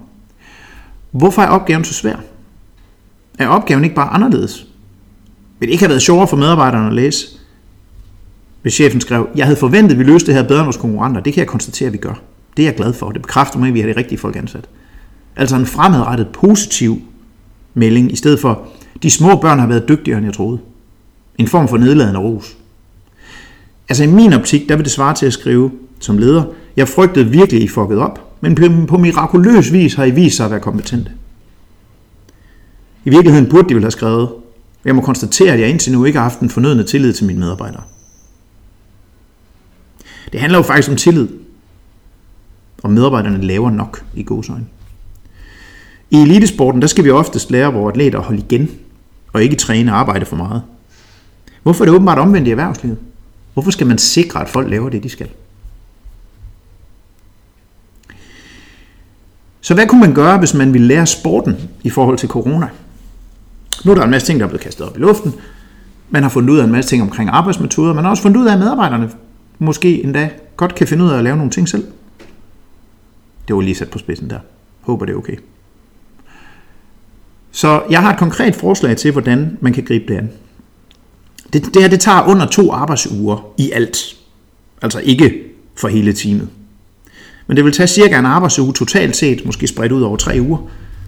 Hvorfor 1.10 1.42
er 1.42 1.46
opgaven 1.46 1.84
så 1.84 1.94
svær? 1.94 2.16
Er 3.38 3.48
opgaven 3.48 3.84
ikke 3.84 3.96
bare 3.96 4.08
anderledes? 4.08 4.66
Vil 5.58 5.68
det 5.68 5.72
ikke 5.72 5.82
have 5.84 5.88
været 5.88 6.02
sjovere 6.02 6.28
for 6.28 6.36
medarbejderne 6.36 6.86
at 6.86 6.92
læse? 6.92 7.26
Hvis 8.62 8.74
chefen 8.74 9.00
skrev, 9.00 9.28
jeg 9.36 9.46
havde 9.46 9.58
forventet, 9.58 9.92
at 9.92 9.98
vi 9.98 10.04
løste 10.04 10.26
det 10.26 10.34
her 10.34 10.48
bedre 10.48 10.60
end 10.60 10.66
vores 10.66 10.76
konkurrenter, 10.76 11.20
det 11.20 11.32
kan 11.32 11.40
jeg 11.40 11.48
konstatere, 11.48 11.86
at 11.86 11.92
vi 11.92 11.98
gør. 11.98 12.22
Det 12.56 12.62
er 12.62 12.66
jeg 12.66 12.76
glad 12.76 12.92
for. 12.92 13.10
Det 13.10 13.22
bekræfter 13.22 13.58
mig, 13.58 13.68
at 13.68 13.74
vi 13.74 13.80
har 13.80 13.88
de 13.88 13.96
rigtige 13.96 14.18
folk 14.18 14.36
ansat. 14.36 14.68
Altså 15.36 15.56
en 15.56 15.66
fremadrettet 15.66 16.28
positiv 16.32 17.02
melding, 17.74 18.12
i 18.12 18.16
stedet 18.16 18.40
for, 18.40 18.68
de 19.02 19.10
små 19.10 19.36
børn 19.36 19.58
har 19.58 19.66
været 19.66 19.88
dygtigere, 19.88 20.18
end 20.18 20.26
jeg 20.26 20.34
troede. 20.34 20.58
En 21.38 21.48
form 21.48 21.68
for 21.68 21.76
nedladende 21.76 22.20
ros. 22.20 22.56
Altså 23.92 24.04
i 24.04 24.06
min 24.06 24.32
optik, 24.32 24.68
der 24.68 24.76
vil 24.76 24.84
det 24.84 24.92
svare 24.92 25.14
til 25.14 25.26
at 25.26 25.32
skrive 25.32 25.70
som 26.00 26.18
leder, 26.18 26.44
jeg 26.76 26.88
frygtede 26.88 27.30
virkelig, 27.30 27.58
at 27.58 27.64
I 27.64 27.68
fuckede 27.68 28.00
op, 28.00 28.36
men 28.40 28.86
på 28.86 28.98
mirakuløs 28.98 29.72
vis 29.72 29.94
har 29.94 30.04
I 30.04 30.10
vist 30.10 30.36
sig 30.36 30.44
at 30.44 30.50
være 30.50 30.60
kompetente. 30.60 31.10
I 33.04 33.10
virkeligheden 33.10 33.50
burde 33.50 33.68
de 33.68 33.74
vel 33.74 33.82
have 33.82 33.90
skrevet, 33.90 34.28
jeg 34.84 34.94
må 34.94 35.02
konstatere, 35.02 35.52
at 35.52 35.60
jeg 35.60 35.68
indtil 35.68 35.92
nu 35.92 36.04
ikke 36.04 36.18
har 36.18 36.22
haft 36.22 36.40
den 36.40 36.50
fornødende 36.50 36.84
tillid 36.84 37.12
til 37.12 37.26
mine 37.26 37.40
medarbejdere. 37.40 37.82
Det 40.32 40.40
handler 40.40 40.58
jo 40.58 40.62
faktisk 40.62 40.90
om 40.90 40.96
tillid. 40.96 41.28
Og 42.82 42.90
medarbejderne 42.90 43.42
laver 43.42 43.70
nok 43.70 44.04
i 44.14 44.22
godsøjne. 44.22 44.66
I 46.10 46.16
elitesporten, 46.16 46.82
der 46.82 46.88
skal 46.88 47.04
vi 47.04 47.10
oftest 47.10 47.50
lære 47.50 47.72
vores 47.72 47.92
atleter 47.92 48.18
at 48.18 48.24
holde 48.24 48.40
igen, 48.40 48.70
og 49.32 49.42
ikke 49.42 49.56
træne 49.56 49.92
og 49.92 49.98
arbejde 49.98 50.26
for 50.26 50.36
meget. 50.36 50.62
Hvorfor 51.62 51.84
er 51.84 51.86
det 51.86 51.94
åbenbart 51.94 52.18
omvendt 52.18 52.48
i 52.48 52.50
erhvervslivet? 52.50 52.98
Hvorfor 53.52 53.70
skal 53.70 53.86
man 53.86 53.98
sikre, 53.98 54.40
at 54.40 54.48
folk 54.48 54.70
laver 54.70 54.88
det, 54.88 55.02
de 55.02 55.08
skal? 55.08 55.28
Så 59.60 59.74
hvad 59.74 59.86
kunne 59.86 60.00
man 60.00 60.14
gøre, 60.14 60.38
hvis 60.38 60.54
man 60.54 60.72
ville 60.72 60.86
lære 60.86 61.06
sporten 61.06 61.56
i 61.82 61.90
forhold 61.90 62.18
til 62.18 62.28
corona? 62.28 62.68
Nu 63.84 63.90
er 63.90 63.94
der 63.94 64.02
en 64.02 64.10
masse 64.10 64.26
ting, 64.26 64.40
der 64.40 64.46
er 64.46 64.48
blevet 64.48 64.62
kastet 64.62 64.86
op 64.86 64.96
i 64.96 65.00
luften. 65.00 65.34
Man 66.10 66.22
har 66.22 66.30
fundet 66.30 66.50
ud 66.50 66.58
af 66.58 66.64
en 66.64 66.72
masse 66.72 66.90
ting 66.90 67.02
omkring 67.02 67.30
arbejdsmetoder. 67.30 67.94
Man 67.94 68.04
har 68.04 68.10
også 68.10 68.22
fundet 68.22 68.40
ud 68.40 68.46
af, 68.46 68.52
at 68.52 68.58
medarbejderne 68.58 69.10
måske 69.58 70.04
endda 70.04 70.30
godt 70.56 70.74
kan 70.74 70.86
finde 70.86 71.04
ud 71.04 71.10
af 71.10 71.18
at 71.18 71.24
lave 71.24 71.36
nogle 71.36 71.50
ting 71.50 71.68
selv. 71.68 71.86
Det 73.48 73.56
var 73.56 73.62
lige 73.62 73.74
sat 73.74 73.90
på 73.90 73.98
spidsen 73.98 74.30
der. 74.30 74.38
Håber 74.80 75.06
det 75.06 75.12
er 75.12 75.16
okay. 75.16 75.36
Så 77.50 77.82
jeg 77.90 78.02
har 78.02 78.12
et 78.12 78.18
konkret 78.18 78.54
forslag 78.54 78.96
til, 78.96 79.12
hvordan 79.12 79.58
man 79.60 79.72
kan 79.72 79.84
gribe 79.84 80.12
det 80.12 80.18
an. 80.18 80.30
Det, 81.52 81.74
det 81.74 81.82
her 81.82 81.88
det 81.88 82.00
tager 82.00 82.26
under 82.26 82.46
to 82.46 82.72
arbejdsuger 82.72 83.52
i 83.58 83.70
alt. 83.72 84.16
Altså 84.82 85.00
ikke 85.00 85.42
for 85.74 85.88
hele 85.88 86.12
teamet. 86.12 86.48
Men 87.46 87.56
det 87.56 87.64
vil 87.64 87.72
tage 87.72 87.86
cirka 87.86 88.18
en 88.18 88.26
arbejdsuge 88.26 88.72
totalt 88.72 89.16
set, 89.16 89.46
måske 89.46 89.66
spredt 89.66 89.92
ud 89.92 90.02
over 90.02 90.16
tre 90.16 90.38
uger, 90.40 90.58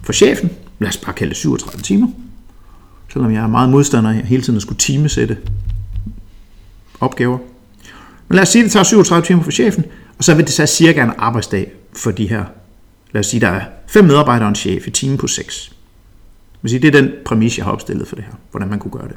for 0.03 0.13
chefen. 0.13 0.49
Lad 0.79 0.89
os 0.89 0.97
bare 0.97 1.13
kalde 1.13 1.29
det 1.29 1.37
37 1.37 1.81
timer. 1.81 2.07
Selvom 3.13 3.33
jeg 3.33 3.43
er 3.43 3.47
meget 3.47 3.69
modstander 3.69 4.09
af 4.09 4.15
hele 4.15 4.41
tiden 4.41 4.57
at 4.57 4.61
skulle 4.61 4.79
timesætte 4.79 5.37
opgaver. 6.99 7.37
Men 8.27 8.35
lad 8.35 8.41
os 8.41 8.49
sige, 8.49 8.61
at 8.61 8.63
det 8.63 8.71
tager 8.71 8.83
37 8.83 9.25
timer 9.25 9.43
for 9.43 9.51
chefen, 9.51 9.85
og 10.17 10.23
så 10.23 10.33
vil 10.33 10.45
det 10.45 10.53
tage 10.53 10.67
cirka 10.67 11.03
en 11.03 11.11
arbejdsdag 11.17 11.71
for 11.93 12.11
de 12.11 12.29
her. 12.29 12.45
Lad 13.11 13.19
os 13.19 13.27
sige, 13.27 13.41
der 13.41 13.47
er 13.47 13.61
fem 13.87 14.05
medarbejdere 14.05 14.45
og 14.45 14.49
en 14.49 14.55
chef 14.55 14.87
i 14.87 14.91
time 14.91 15.17
på 15.17 15.27
6. 15.27 15.71
Det 16.63 16.85
er 16.85 16.91
den 16.91 17.11
præmis, 17.25 17.57
jeg 17.57 17.65
har 17.65 17.71
opstillet 17.71 18.07
for 18.07 18.15
det 18.15 18.25
her, 18.25 18.33
hvordan 18.51 18.69
man 18.69 18.79
kunne 18.79 18.91
gøre 18.91 19.07
det. 19.07 19.15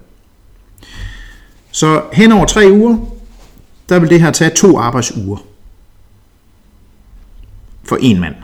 Så 1.71 2.03
hen 2.13 2.33
over 2.33 2.47
tre 2.47 2.69
uger, 2.73 2.99
der 3.89 3.99
vil 3.99 4.11
det 4.11 4.21
her 4.21 4.31
tage 4.31 4.51
to 4.51 4.79
arbejdsuger 4.79 5.39
for 7.85 7.97
en 8.01 8.21
mand. 8.21 8.35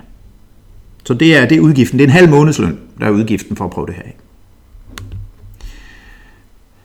Så 1.04 1.14
det 1.14 1.36
er, 1.36 1.46
det 1.46 1.56
er 1.56 1.60
udgiften. 1.60 1.98
Det 1.98 2.04
er 2.04 2.08
en 2.08 2.12
halv 2.12 2.28
månedsløn, 2.28 2.78
der 3.00 3.06
er 3.06 3.10
udgiften 3.10 3.56
for 3.56 3.64
at 3.64 3.70
prøve 3.70 3.86
det 3.86 3.94
her 3.94 4.02
af. 4.02 4.16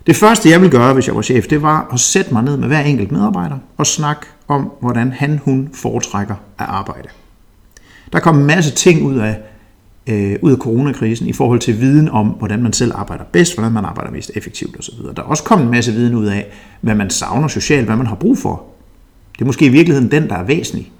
Det 0.07 0.15
første, 0.15 0.49
jeg 0.49 0.61
ville 0.61 0.71
gøre, 0.71 0.93
hvis 0.93 1.07
jeg 1.07 1.15
var 1.15 1.21
chef, 1.21 1.47
det 1.47 1.61
var 1.61 1.89
at 1.93 1.99
sætte 1.99 2.33
mig 2.33 2.43
ned 2.43 2.57
med 2.57 2.67
hver 2.67 2.79
enkelt 2.79 3.11
medarbejder 3.11 3.57
og 3.77 3.87
snakke 3.87 4.25
om, 4.47 4.71
hvordan 4.81 5.11
han, 5.11 5.39
hun 5.43 5.69
foretrækker 5.73 6.35
at 6.57 6.65
arbejde. 6.65 7.07
Der 8.13 8.19
kom 8.19 8.39
en 8.39 8.45
masse 8.45 8.71
ting 8.71 9.03
ud 9.03 9.17
af, 9.17 9.39
øh, 10.09 10.35
ud 10.41 10.51
af 10.51 10.57
coronakrisen 10.57 11.27
i 11.27 11.33
forhold 11.33 11.59
til 11.59 11.79
viden 11.79 12.09
om, 12.09 12.27
hvordan 12.27 12.63
man 12.63 12.73
selv 12.73 12.91
arbejder 12.95 13.23
bedst, 13.23 13.55
hvordan 13.55 13.71
man 13.71 13.85
arbejder 13.85 14.11
mest 14.11 14.31
effektivt 14.35 14.79
osv. 14.79 14.93
Der 15.15 15.21
er 15.23 15.27
også 15.27 15.43
kommet 15.43 15.65
en 15.65 15.71
masse 15.71 15.91
viden 15.91 16.15
ud 16.15 16.25
af, 16.25 16.47
hvad 16.81 16.95
man 16.95 17.09
savner 17.09 17.47
socialt, 17.47 17.85
hvad 17.85 17.95
man 17.95 18.07
har 18.07 18.15
brug 18.15 18.37
for. 18.37 18.65
Det 19.33 19.41
er 19.41 19.45
måske 19.45 19.65
i 19.65 19.69
virkeligheden 19.69 20.11
den, 20.11 20.29
der 20.29 20.35
er 20.35 20.43
væsentlig. 20.43 20.91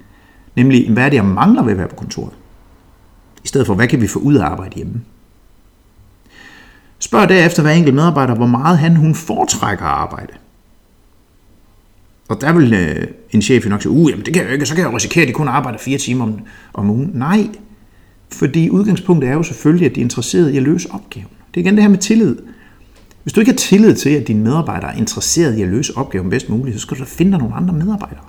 Nemlig, 0.56 0.90
hvad 0.90 1.04
er 1.04 1.08
det, 1.08 1.16
jeg 1.16 1.24
mangler 1.24 1.62
ved 1.62 1.72
at 1.72 1.78
være 1.78 1.88
på 1.88 1.96
kontoret? 1.96 2.32
I 3.44 3.48
stedet 3.48 3.66
for, 3.66 3.74
hvad 3.74 3.88
kan 3.88 4.00
vi 4.00 4.06
få 4.06 4.18
ud 4.18 4.34
af 4.34 4.44
arbejde 4.44 4.76
hjemme? 4.76 5.00
Spørg 6.98 7.28
derefter 7.28 7.62
hver 7.62 7.70
enkelt 7.70 7.94
medarbejder, 7.94 8.34
hvor 8.34 8.46
meget 8.46 8.78
han 8.78 8.96
hun 8.96 9.14
foretrækker 9.14 9.84
at 9.84 9.90
arbejde. 9.90 10.32
Og 12.28 12.40
der 12.40 12.52
vil 12.52 12.74
øh, 12.74 13.06
en 13.30 13.42
chef 13.42 13.66
nok 13.66 13.82
sige, 13.82 13.92
uh, 13.92 14.10
jamen 14.10 14.24
det 14.24 14.34
kan 14.34 14.42
jeg 14.42 14.48
jo 14.48 14.52
ikke, 14.52 14.66
så 14.66 14.74
kan 14.74 14.84
jeg 14.84 14.90
jo 14.90 14.96
risikere, 14.96 15.22
at 15.22 15.28
de 15.28 15.32
kun 15.32 15.48
arbejder 15.48 15.78
fire 15.78 15.98
timer 15.98 16.24
om, 16.24 16.40
om 16.74 16.90
ugen. 16.90 17.10
Nej, 17.14 17.48
fordi 18.32 18.70
udgangspunktet 18.70 19.30
er 19.30 19.34
jo 19.34 19.42
selvfølgelig, 19.42 19.86
at 19.86 19.94
de 19.94 20.00
er 20.00 20.04
interesserede 20.04 20.54
i 20.54 20.56
at 20.56 20.62
løse 20.62 20.90
opgaven. 20.90 21.28
Det 21.54 21.60
er 21.60 21.64
igen 21.64 21.74
det 21.74 21.82
her 21.82 21.90
med 21.90 21.98
tillid. 21.98 22.36
Hvis 23.22 23.32
du 23.32 23.40
ikke 23.40 23.52
har 23.52 23.56
tillid 23.56 23.94
til, 23.94 24.10
at 24.10 24.28
dine 24.28 24.42
medarbejdere 24.42 24.94
er 24.94 24.98
interesseret 24.98 25.58
i 25.58 25.62
at 25.62 25.68
løse 25.68 25.96
opgaven 25.96 26.30
bedst 26.30 26.48
muligt, 26.48 26.76
så 26.76 26.80
skal 26.80 26.96
du 26.96 27.00
da 27.00 27.08
finde 27.08 27.38
nogle 27.38 27.54
andre 27.54 27.74
medarbejdere. 27.74 28.24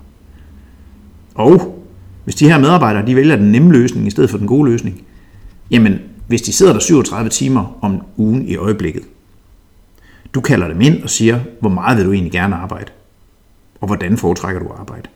Og 1.36 1.84
hvis 2.24 2.36
de 2.36 2.50
her 2.50 2.60
medarbejdere 2.60 3.05
de 3.05 3.15
vælger 3.15 3.36
den 3.36 3.51
nemme 3.51 3.72
løsning 3.72 4.08
i 4.08 4.10
stedet 4.10 4.29
for 4.29 4.38
den 4.38 4.48
gode 4.48 4.72
løsning, 4.72 5.03
jamen 5.72 6.00
hvis 6.27 6.41
de 6.41 6.53
sidder 6.53 6.74
der 6.74 6.79
37 6.79 7.29
timer 7.29 7.77
om 7.81 8.01
ugen 8.17 8.48
i 8.48 8.55
øjeblikket, 8.55 9.03
du 10.34 10.41
kalder 10.41 10.67
dem 10.67 10.81
ind 10.81 11.03
og 11.03 11.10
siger, 11.10 11.39
hvor 11.60 11.70
meget 11.70 11.98
vil 11.98 12.05
du 12.05 12.12
egentlig 12.12 12.31
gerne 12.31 12.55
arbejde? 12.55 12.91
Og 13.81 13.88
hvordan 13.88 14.17
foretrækker 14.17 14.62
du 14.62 14.67
at 14.67 14.79
arbejde? 14.79 15.10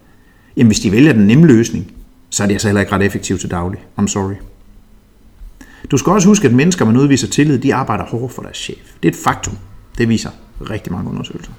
Jamen 0.58 0.68
hvis 0.68 0.80
de 0.80 0.92
vælger 0.92 1.14
den 1.14 1.28
nemme 1.28 1.48
løsning, 1.48 1.92
så 2.30 2.44
er 2.44 2.48
det 2.48 2.54
altså 2.54 2.68
heller 2.68 2.82
ikke 2.82 2.94
ret 2.94 3.02
effektivt 3.02 3.40
til 3.40 3.52
daglig. 3.52 3.80
I'm 4.00 4.08
sorry. 4.08 4.36
Du 5.92 5.98
skal 5.98 6.14
også 6.14 6.28
huske, 6.28 6.48
at 6.48 6.54
mennesker, 6.54 6.86
man 6.86 6.98
udviser 6.98 7.28
tillid, 7.28 7.60
de 7.60 7.76
arbejder 7.76 8.04
hårdt 8.04 8.34
for 8.34 8.42
deres 8.42 8.58
chef. 8.58 8.78
Det 9.04 9.10
er 9.10 9.14
et 9.14 9.20
faktum. 9.24 9.58
Det 9.98 10.10
viser 10.10 10.30
rigtig 10.70 10.94
mange 10.94 11.10
undersøgelser. 11.10 11.52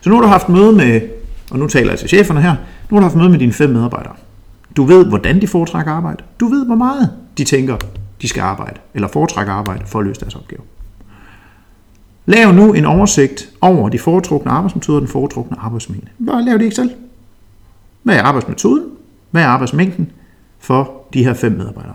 Så 0.00 0.10
nu 0.10 0.14
har 0.14 0.22
du 0.22 0.28
haft 0.28 0.48
møde 0.48 0.72
med, 0.72 1.00
og 1.50 1.58
nu 1.58 1.66
taler 1.66 1.90
jeg 1.90 1.98
til 1.98 2.08
cheferne 2.08 2.42
her, 2.42 2.56
nu 2.90 2.96
har 2.96 3.00
du 3.00 3.02
haft 3.02 3.16
møde 3.16 3.28
med 3.28 3.38
dine 3.38 3.52
fem 3.52 3.70
medarbejdere. 3.70 4.14
Du 4.76 4.84
ved, 4.84 5.06
hvordan 5.06 5.40
de 5.40 5.46
foretrækker 5.46 5.92
arbejde. 5.92 6.24
Du 6.40 6.46
ved, 6.46 6.66
hvor 6.66 6.74
meget 6.74 7.10
de 7.38 7.44
tænker, 7.44 7.76
de 8.22 8.28
skal 8.28 8.40
arbejde, 8.40 8.80
eller 8.94 9.08
foretrækker 9.08 9.52
arbejde 9.52 9.86
for 9.86 9.98
at 9.98 10.06
løse 10.06 10.20
deres 10.20 10.34
opgave. 10.34 10.62
Lav 12.26 12.52
nu 12.52 12.72
en 12.72 12.84
oversigt 12.84 13.50
over 13.60 13.88
de 13.88 13.98
foretrukne 13.98 14.50
arbejdsmetoder 14.50 14.96
og 14.96 15.00
den 15.00 15.08
foretrukne 15.08 15.56
arbejdsmængde. 15.60 16.08
Bare 16.26 16.44
lav 16.44 16.54
det 16.54 16.62
ikke 16.62 16.76
selv. 16.76 16.90
Hvad 18.02 18.16
er 18.16 18.22
arbejdsmetoden? 18.22 18.84
Hvad 19.30 19.42
er 19.42 19.46
arbejdsmængden 19.46 20.10
for 20.58 21.06
de 21.14 21.24
her 21.24 21.34
fem 21.34 21.52
medarbejdere? 21.52 21.94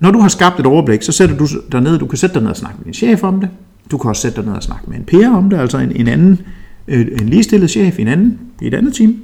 Når 0.00 0.10
du 0.10 0.18
har 0.18 0.28
skabt 0.28 0.60
et 0.60 0.66
overblik, 0.66 1.02
så 1.02 1.12
sætter 1.12 1.36
du 1.36 1.48
dig 1.72 1.80
ned, 1.80 1.98
du 1.98 2.06
kan 2.06 2.18
sætte 2.18 2.34
dig 2.34 2.42
ned 2.42 2.50
og 2.50 2.56
snakke 2.56 2.78
med 2.78 2.84
din 2.84 2.94
chef 2.94 3.22
om 3.22 3.40
det. 3.40 3.48
Du 3.90 3.98
kan 3.98 4.08
også 4.08 4.22
sætte 4.22 4.36
dig 4.36 4.46
ned 4.46 4.56
og 4.56 4.62
snakke 4.62 4.90
med 4.90 4.98
en 4.98 5.04
peer 5.04 5.30
om 5.30 5.50
det, 5.50 5.58
altså 5.58 5.78
en, 5.78 5.92
en 5.96 6.08
anden, 6.08 6.40
øh, 6.88 7.06
en 7.20 7.28
ligestillet 7.28 7.70
chef 7.70 7.98
i, 7.98 8.02
en 8.02 8.08
anden, 8.08 8.38
i 8.60 8.66
et 8.66 8.74
andet 8.74 8.94
team. 8.94 9.16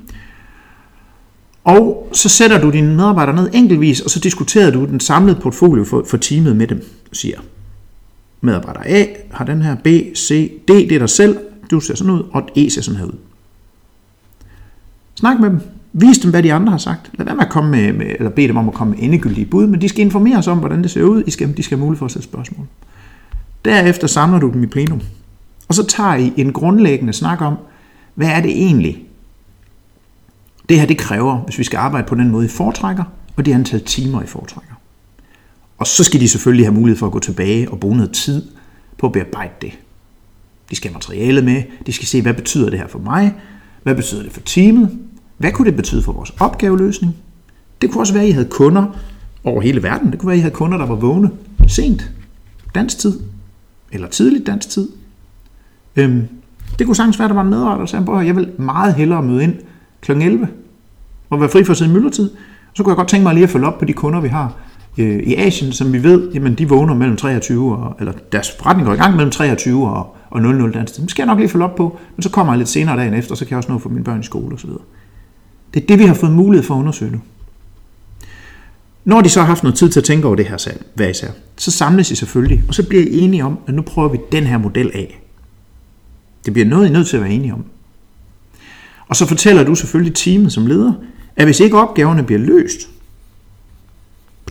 Og 1.64 2.08
så 2.12 2.28
sætter 2.28 2.60
du 2.60 2.70
dine 2.70 2.96
medarbejdere 2.96 3.36
ned 3.36 3.50
enkeltvis, 3.52 4.00
og 4.00 4.10
så 4.10 4.20
diskuterer 4.20 4.70
du 4.70 4.84
den 4.84 5.00
samlede 5.00 5.40
portfolio 5.40 5.84
for, 5.84 6.04
for 6.08 6.16
teamet 6.16 6.56
med 6.56 6.66
dem, 6.66 6.84
siger. 7.12 7.40
Medarbejder 8.40 8.80
A 8.84 9.04
har 9.30 9.44
den 9.44 9.62
her, 9.62 9.74
B, 9.74 9.86
C, 10.16 10.50
D, 10.68 10.68
det 10.68 10.92
er 10.92 10.98
dig 10.98 11.08
selv, 11.08 11.38
du 11.70 11.80
ser 11.80 11.94
sådan 11.94 12.12
ud, 12.12 12.22
og 12.32 12.48
E 12.56 12.70
ser 12.70 12.82
sådan 12.82 12.98
her 12.98 13.06
ud. 13.06 13.16
Snak 15.14 15.40
med 15.40 15.50
dem. 15.50 15.60
Vis 15.92 16.18
dem, 16.18 16.30
hvad 16.30 16.42
de 16.42 16.52
andre 16.52 16.70
har 16.70 16.78
sagt. 16.78 17.10
Lad 17.14 17.24
være 17.24 17.34
med 17.34 17.44
at 17.44 17.50
komme 17.50 17.70
med, 17.70 17.92
med 17.92 18.06
eller 18.18 18.30
bede 18.30 18.48
dem 18.48 18.56
om 18.56 18.68
at 18.68 18.74
komme 18.74 18.94
med 18.94 19.02
endegyldige 19.02 19.46
bud, 19.46 19.66
men 19.66 19.80
de 19.80 19.88
skal 19.88 20.00
informere 20.00 20.38
os 20.38 20.46
om, 20.46 20.58
hvordan 20.58 20.82
det 20.82 20.90
ser 20.90 21.02
ud. 21.02 21.22
I 21.26 21.30
skal, 21.30 21.56
de 21.56 21.62
skal 21.62 21.78
have 21.78 21.84
mulighed 21.84 21.98
for 21.98 22.04
at 22.04 22.10
stille 22.10 22.24
spørgsmål. 22.24 22.66
Derefter 23.64 24.06
samler 24.06 24.38
du 24.38 24.50
dem 24.52 24.62
i 24.62 24.66
plenum. 24.66 25.00
Og 25.68 25.74
så 25.74 25.86
tager 25.86 26.14
I 26.14 26.32
en 26.36 26.52
grundlæggende 26.52 27.12
snak 27.12 27.40
om, 27.40 27.54
hvad 28.14 28.28
er 28.28 28.40
det 28.40 28.50
egentlig, 28.50 29.04
det 30.68 30.80
her 30.80 30.86
det 30.86 30.98
kræver, 30.98 31.38
hvis 31.38 31.58
vi 31.58 31.64
skal 31.64 31.76
arbejde 31.76 32.06
på 32.06 32.14
den 32.14 32.30
måde, 32.30 32.44
I 32.46 32.48
foretrækker, 32.48 33.04
og 33.36 33.46
det 33.46 33.52
antal 33.52 33.80
timer, 33.84 34.22
I 34.22 34.26
foretrækker. 34.26 34.74
Og 35.78 35.86
så 35.86 36.04
skal 36.04 36.20
de 36.20 36.28
selvfølgelig 36.28 36.66
have 36.66 36.74
mulighed 36.74 36.98
for 36.98 37.06
at 37.06 37.12
gå 37.12 37.18
tilbage 37.18 37.70
og 37.70 37.80
bruge 37.80 37.96
noget 37.96 38.12
tid 38.12 38.46
på 38.98 39.06
at 39.06 39.12
bearbejde 39.12 39.52
det. 39.62 39.72
De 40.70 40.76
skal 40.76 40.90
have 40.90 40.94
materialet 40.94 41.44
med, 41.44 41.62
de 41.86 41.92
skal 41.92 42.06
se, 42.06 42.22
hvad 42.22 42.34
betyder 42.34 42.70
det 42.70 42.78
her 42.78 42.86
for 42.86 42.98
mig, 42.98 43.34
hvad 43.82 43.94
betyder 43.94 44.22
det 44.22 44.32
for 44.32 44.40
teamet, 44.40 44.98
hvad 45.40 45.52
kunne 45.52 45.66
det 45.66 45.76
betyde 45.76 46.02
for 46.02 46.12
vores 46.12 46.32
opgaveløsning? 46.40 47.16
Det 47.82 47.90
kunne 47.90 48.02
også 48.02 48.12
være, 48.12 48.22
at 48.22 48.28
I 48.28 48.32
havde 48.32 48.48
kunder 48.50 48.86
over 49.44 49.60
hele 49.60 49.82
verden. 49.82 50.10
Det 50.10 50.18
kunne 50.18 50.26
være, 50.26 50.34
at 50.34 50.38
I 50.38 50.40
havde 50.40 50.54
kunder, 50.54 50.78
der 50.78 50.86
var 50.86 50.94
vågne 50.94 51.30
sent, 51.66 52.10
dansk 52.74 52.98
tid, 52.98 53.20
eller 53.92 54.08
tidligt 54.08 54.46
dansk 54.46 54.68
tid. 54.68 54.88
Øhm, 55.96 56.28
det 56.78 56.86
kunne 56.86 56.96
sagtens 56.96 57.18
være, 57.18 57.26
at 57.26 57.30
der 57.30 57.34
var 57.34 57.42
en 57.42 57.50
medarbejder, 57.50 57.78
der 57.78 57.86
sagde, 57.86 58.12
at 58.12 58.26
jeg 58.26 58.36
vil 58.36 58.52
meget 58.58 58.94
hellere 58.94 59.22
møde 59.22 59.42
ind 59.42 59.54
kl. 60.00 60.12
11 60.12 60.48
og 61.30 61.40
være 61.40 61.48
fri 61.48 61.64
for 61.64 61.74
sin 61.74 61.92
myldretid. 61.92 62.30
Så 62.74 62.82
kunne 62.82 62.90
jeg 62.90 62.96
godt 62.96 63.08
tænke 63.08 63.22
mig 63.22 63.34
lige 63.34 63.44
at 63.44 63.50
følge 63.50 63.66
op 63.66 63.78
på 63.78 63.84
de 63.84 63.92
kunder, 63.92 64.20
vi 64.20 64.28
har 64.28 64.54
øh, 64.98 65.18
i 65.18 65.34
Asien, 65.34 65.72
som 65.72 65.92
vi 65.92 66.02
ved, 66.02 66.32
jamen 66.32 66.54
de 66.54 66.68
vågner 66.68 66.94
mellem 66.94 67.16
23 67.16 67.76
og, 67.76 67.96
eller 67.98 68.12
deres 68.32 68.50
forretning 68.58 68.86
går 68.86 68.94
i 68.94 68.96
gang 68.96 69.16
mellem 69.16 69.30
23 69.30 69.88
og, 69.88 70.16
og 70.30 70.42
00 70.42 70.72
dansk 70.72 70.94
tid. 70.94 71.02
Det 71.02 71.10
skal 71.10 71.22
jeg 71.22 71.26
nok 71.26 71.38
lige 71.38 71.48
følge 71.48 71.64
op 71.64 71.74
på, 71.74 71.98
men 72.16 72.22
så 72.22 72.30
kommer 72.30 72.52
jeg 72.52 72.58
lidt 72.58 72.68
senere 72.68 72.96
dagen 72.96 73.14
efter, 73.14 73.34
så 73.34 73.44
kan 73.44 73.50
jeg 73.50 73.56
også 73.56 73.72
nå 73.72 73.78
for 73.78 73.88
mine 73.88 74.04
børn 74.04 74.20
i 74.20 74.22
skole 74.22 74.54
osv. 74.54 74.70
Det 75.74 75.82
er 75.82 75.86
det, 75.86 75.98
vi 75.98 76.04
har 76.04 76.14
fået 76.14 76.32
mulighed 76.32 76.66
for 76.66 76.74
at 76.74 76.78
undersøge 76.78 77.12
nu. 77.12 77.20
Når 79.04 79.20
de 79.20 79.28
så 79.28 79.40
har 79.40 79.46
haft 79.46 79.62
noget 79.62 79.78
tid 79.78 79.90
til 79.90 80.00
at 80.00 80.04
tænke 80.04 80.26
over 80.26 80.36
det 80.36 80.46
her 80.46 80.56
salg, 80.56 80.86
hvad 80.94 81.10
især, 81.10 81.28
så 81.56 81.70
samles 81.70 82.10
I 82.10 82.14
selvfølgelig, 82.14 82.62
og 82.68 82.74
så 82.74 82.88
bliver 82.88 83.02
I 83.02 83.18
enige 83.18 83.44
om, 83.44 83.58
at 83.66 83.74
nu 83.74 83.82
prøver 83.82 84.08
vi 84.08 84.18
den 84.32 84.46
her 84.46 84.58
model 84.58 84.90
af. 84.94 85.20
Det 86.44 86.52
bliver 86.52 86.66
noget, 86.66 86.86
I 86.86 86.88
er 86.88 86.92
nødt 86.92 87.08
til 87.08 87.16
at 87.16 87.22
være 87.22 87.32
enige 87.32 87.54
om. 87.54 87.64
Og 89.08 89.16
så 89.16 89.26
fortæller 89.26 89.64
du 89.64 89.74
selvfølgelig 89.74 90.14
teamet 90.14 90.52
som 90.52 90.66
leder, 90.66 90.92
at 91.36 91.44
hvis 91.44 91.60
ikke 91.60 91.78
opgaverne 91.78 92.22
bliver 92.22 92.40
løst 92.40 92.88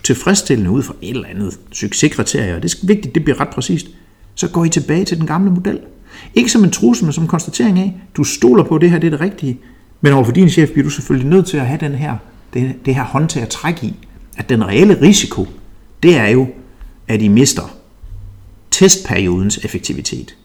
tilfredsstillende 0.02 0.70
ud 0.70 0.82
fra 0.82 0.94
et 1.02 1.10
eller 1.10 1.28
andet 1.28 1.58
succeskriterie, 1.72 2.56
og 2.56 2.62
det 2.62 2.74
er 2.74 2.86
vigtigt, 2.86 3.14
det 3.14 3.24
bliver 3.24 3.40
ret 3.40 3.48
præcist, 3.48 3.86
så 4.34 4.48
går 4.48 4.64
I 4.64 4.68
tilbage 4.68 5.04
til 5.04 5.16
den 5.18 5.26
gamle 5.26 5.50
model. 5.50 5.80
Ikke 6.34 6.52
som 6.52 6.64
en 6.64 6.70
trussel, 6.70 7.04
men 7.04 7.12
som 7.12 7.24
en 7.24 7.28
konstatering 7.28 7.78
af, 7.78 8.00
du 8.16 8.24
stoler 8.24 8.64
på, 8.64 8.74
at 8.74 8.80
det 8.80 8.90
her 8.90 8.98
det 8.98 9.06
er 9.06 9.10
det 9.10 9.20
rigtige, 9.20 9.58
men 10.00 10.12
overfor 10.12 10.32
din 10.32 10.50
chef 10.50 10.70
bliver 10.70 10.84
du 10.84 10.90
selvfølgelig 10.90 11.30
nødt 11.30 11.46
til 11.46 11.56
at 11.56 11.66
have 11.66 11.80
den 11.80 11.92
her, 11.92 12.16
det, 12.54 12.74
det 12.86 12.94
her 12.94 13.04
håndtag 13.04 13.42
at 13.42 13.48
trække 13.48 13.86
i, 13.86 13.94
at 14.36 14.48
den 14.48 14.66
reelle 14.66 15.00
risiko, 15.02 15.46
det 16.02 16.16
er 16.16 16.28
jo, 16.28 16.48
at 17.08 17.22
I 17.22 17.28
mister 17.28 17.62
testperiodens 18.70 19.58
effektivitet. 19.58 20.36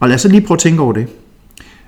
Og 0.00 0.08
lad 0.08 0.14
os 0.14 0.20
så 0.20 0.28
lige 0.28 0.40
prøve 0.40 0.56
at 0.56 0.60
tænke 0.60 0.82
over 0.82 0.92
det. 0.92 1.08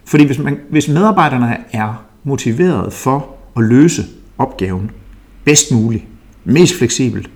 Fordi 0.05 0.25
hvis, 0.25 0.39
man, 0.39 0.59
hvis 0.71 0.89
medarbejderne 0.89 1.57
er 1.73 2.05
motiveret 2.25 2.93
for 2.93 3.37
at 3.57 3.65
løse 3.65 4.03
opgaven 4.39 4.91
bedst 5.45 5.73
muligt, 5.73 6.05
mest 6.45 6.79
fleksibelt, 6.79 7.31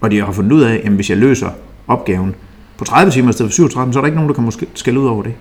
og 0.00 0.10
de 0.10 0.18
har 0.18 0.32
fundet 0.32 0.52
ud 0.52 0.62
af, 0.62 0.80
at 0.84 0.92
hvis 0.92 1.10
jeg 1.10 1.18
løser 1.18 1.50
opgaven 1.86 2.34
på 2.78 2.84
30 2.84 3.12
timer 3.12 3.30
i 3.30 3.32
stedet 3.32 3.50
for 3.50 3.54
37, 3.54 3.92
så 3.92 3.98
er 3.98 4.00
der 4.00 4.06
ikke 4.06 4.16
nogen, 4.16 4.28
der 4.28 4.34
kan 4.34 4.44
måske 4.44 4.66
skælde 4.74 5.00
ud 5.00 5.06
over 5.06 5.22
det. 5.22 5.34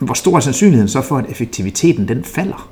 Hvor 0.00 0.14
stor 0.14 0.36
er 0.36 0.40
sandsynligheden 0.40 0.88
så 0.88 1.02
for, 1.02 1.18
at 1.18 1.24
effektiviteten 1.28 2.08
den 2.08 2.24
falder? 2.24 2.70